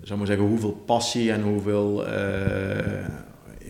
[0.00, 2.04] zou ik maar zeggen, hoeveel passie en hoeveel,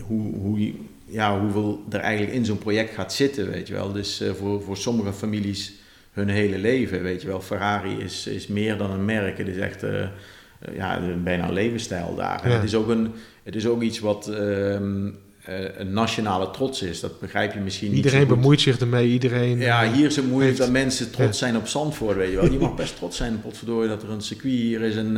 [0.07, 0.73] hoe, hoe,
[1.09, 3.93] ja, hoeveel er eigenlijk in zo'n project gaat zitten, weet je wel.
[3.93, 5.73] Dus eh, voor, voor sommige families
[6.13, 7.41] hun hele leven, weet je wel.
[7.41, 9.39] Ferrari is, is meer dan een merk.
[9.39, 10.07] Het is echt eh,
[10.75, 12.49] ja, bijna een levensstijl daar.
[12.49, 12.55] Ja.
[12.55, 15.09] het, is ook een, het is ook iets wat ehm,
[15.45, 17.01] eh, een nationale trots is.
[17.01, 19.59] Dat begrijp je misschien niet Iedereen bemoeit zich ermee, iedereen...
[19.59, 21.47] Ja, hier is het moeilijk dat mensen trots Ja.
[21.47, 22.53] zijn op Zandvoort, weet je wel.
[22.53, 24.97] Je mag best trots zijn, potverdorie, dat er een circuit hier is.
[24.97, 25.17] En,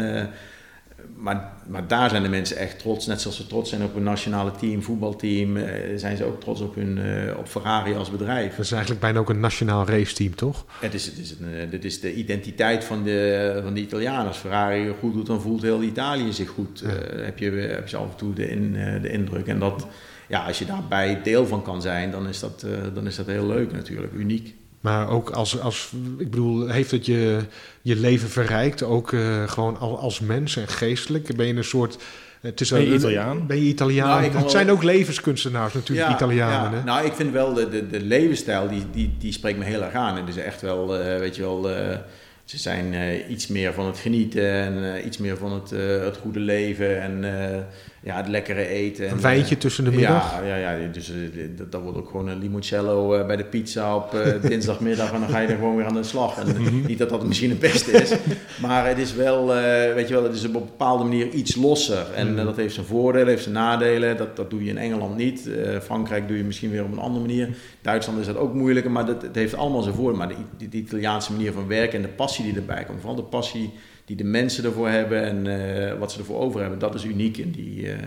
[1.17, 3.07] maar, maar daar zijn de mensen echt trots.
[3.07, 6.61] Net zoals ze trots zijn op hun nationale team, voetbalteam, eh, zijn ze ook trots
[6.61, 8.57] op, hun, eh, op Ferrari als bedrijf.
[8.57, 10.65] Dat is eigenlijk bijna ook een nationaal raceteam, toch?
[10.81, 14.27] Het is, het is, een, eh, dit is de identiteit van de, van de Italianen.
[14.27, 16.79] Als Ferrari goed doet, dan voelt heel Italië zich goed.
[16.79, 16.89] Ja.
[17.23, 18.73] Heb, je, heb je af en toe de, in,
[19.03, 19.47] de indruk.
[19.47, 19.87] En dat,
[20.29, 23.47] ja, als je daarbij deel van kan zijn, dan is dat, dan is dat heel
[23.47, 24.55] leuk natuurlijk, uniek.
[24.81, 27.39] Maar ook als, als ik bedoel, heeft het je,
[27.83, 28.83] je leven verrijkt?
[28.83, 31.37] Ook eh, gewoon al, als mens en geestelijk?
[31.37, 31.99] Ben je een soort...
[32.41, 33.47] Het is Ben je een- Italiaan?
[33.47, 34.09] Ben je Italiaan?
[34.09, 36.71] Nou, het wel- zijn ook levenskunstenaars natuurlijk, Italianen.
[36.71, 36.77] ja.
[36.79, 36.85] hè?
[36.85, 39.95] Nou, ik vind wel de, de, de levensstijl, die, die, die spreekt me heel erg
[39.95, 40.17] aan.
[40.17, 41.97] Het is echt wel, eh, weet je wel, eh,
[42.45, 45.81] ze zijn eh, iets meer van het genieten en eh, iets meer van het, eh,
[46.05, 47.59] het goede leven en eh,
[48.03, 49.07] ja, het lekkere eten.
[49.07, 50.35] En, Een wijntje eh, tussen de middag?
[50.45, 51.17] Ja, ja, ja dus eh,
[51.57, 55.29] dat, dat wordt ook gewoon een limoncello eh, bij de pizza op dinsdagmiddag en dan
[55.29, 56.39] ga je er gewoon weer aan de slag.
[56.39, 56.87] En Mhm.
[56.87, 58.13] niet dat dat misschien het beste is,
[58.67, 59.47] maar het is wel,
[59.95, 62.07] weet je wel, het is op een bepaalde manier iets losser.
[62.15, 62.45] En Mhm.
[62.45, 64.17] dat heeft zijn voordelen, heeft zijn nadelen.
[64.17, 65.49] Dat, dat doe je in Engeland niet.
[65.83, 67.49] Frankrijk doe je misschien weer op een andere manier.
[67.83, 70.19] Duitsland is dat ook moeilijker, maar dat, het heeft allemaal zijn voordelen.
[70.19, 73.17] Maar de, de, de Italiaanse manier van werken en de passie die erbij komt, vooral
[73.17, 73.71] de passie
[74.11, 77.37] die de mensen ervoor hebben en eh, wat ze ervoor over hebben, dat is uniek
[77.37, 77.87] in die...
[77.87, 77.99] eh,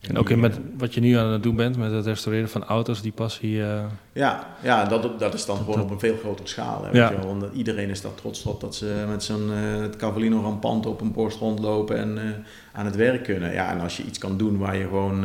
[0.00, 1.92] in En ook die, in met eh, wat je nu aan het doen bent met
[1.92, 3.62] het restaureren van auto's, die passie.
[3.62, 6.84] eh, Ja, ja dat, dat is dan gewoon op een veel grotere schaal.
[6.84, 7.08] Hè, Ja.
[7.08, 7.36] weet je wel.
[7.38, 9.50] Want iedereen is daar trots op dat ze met zo'n
[9.82, 12.18] het Cavallino rampant op een borst rondlopen en
[12.72, 13.52] aan het werk kunnen.
[13.52, 15.24] Ja, en als je iets kan doen waar je gewoon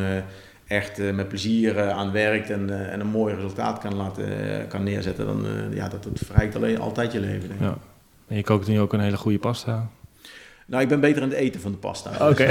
[0.67, 4.27] echt met plezier aan werkt en, en een mooi resultaat kan, laten,
[4.67, 7.47] kan neerzetten, dan uh, ja, dat, dat verrijkt alleen altijd je leven.
[7.47, 7.65] Denk ik.
[7.67, 7.77] ja.
[8.27, 9.89] En je kookt nu ook een hele goede pasta.
[10.69, 12.29] Nou, ik ben beter aan het eten van de pasta.
[12.29, 12.45] Oké.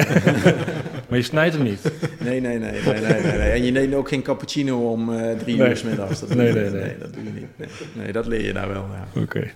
[1.09, 1.93] maar je snijdt hem niet.
[2.19, 3.51] Nee, nee, nee, nee, nee, nee, nee.
[3.51, 5.69] En je neemt ook geen cappuccino om uh, drie Nee.
[5.69, 6.21] uur 's middags.
[6.21, 6.83] Dat Nee, nee, nee.
[6.83, 7.47] nee, dat doe je niet.
[7.57, 8.87] Nee, nee dat leer je daar wel.
[9.14, 9.21] Ja.
[9.23, 9.51] Oké.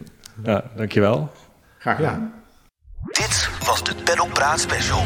[0.44, 1.30] Ja, dankjewel.
[1.78, 2.32] Graag gedaan.
[2.34, 2.40] Ja.
[3.22, 5.02] Dit was de Paddock Praat Special.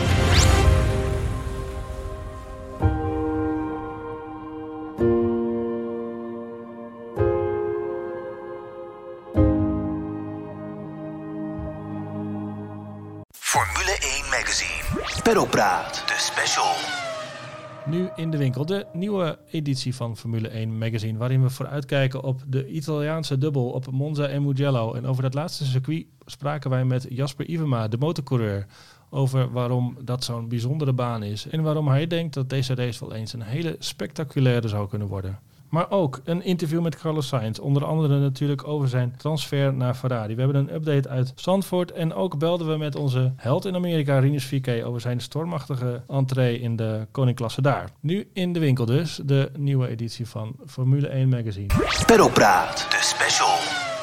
[15.27, 15.47] Magazine.
[15.47, 16.74] Paddock Praat, de special.
[17.87, 22.43] Nu in de winkel de nieuwe editie van Formule 1 Magazine, waarin we vooruitkijken op
[22.47, 24.95] de Italiaanse dubbel op Monza en Mugello.
[24.95, 28.66] En over dat laatste circuit spraken wij met Jasper Ivema, de motorcoureur,
[29.11, 33.14] over waarom dat zo'n bijzondere baan is en waarom hij denkt dat deze race wel
[33.14, 35.39] eens een hele spectaculaire zou kunnen worden.
[35.69, 40.35] Maar ook een interview met Carlos Sainz, onder andere natuurlijk over zijn transfer naar Ferrari.
[40.35, 44.19] We hebben een update uit Zandvoort en ook belden we met onze held in Amerika,
[44.19, 47.91] Rinus VK, over zijn stormachtige entree in de koninkklasse daar.
[48.01, 51.73] Nu in de winkel dus, de nieuwe editie van Formule 1 Magazine.
[52.07, 53.95] Paddock Praat, de special.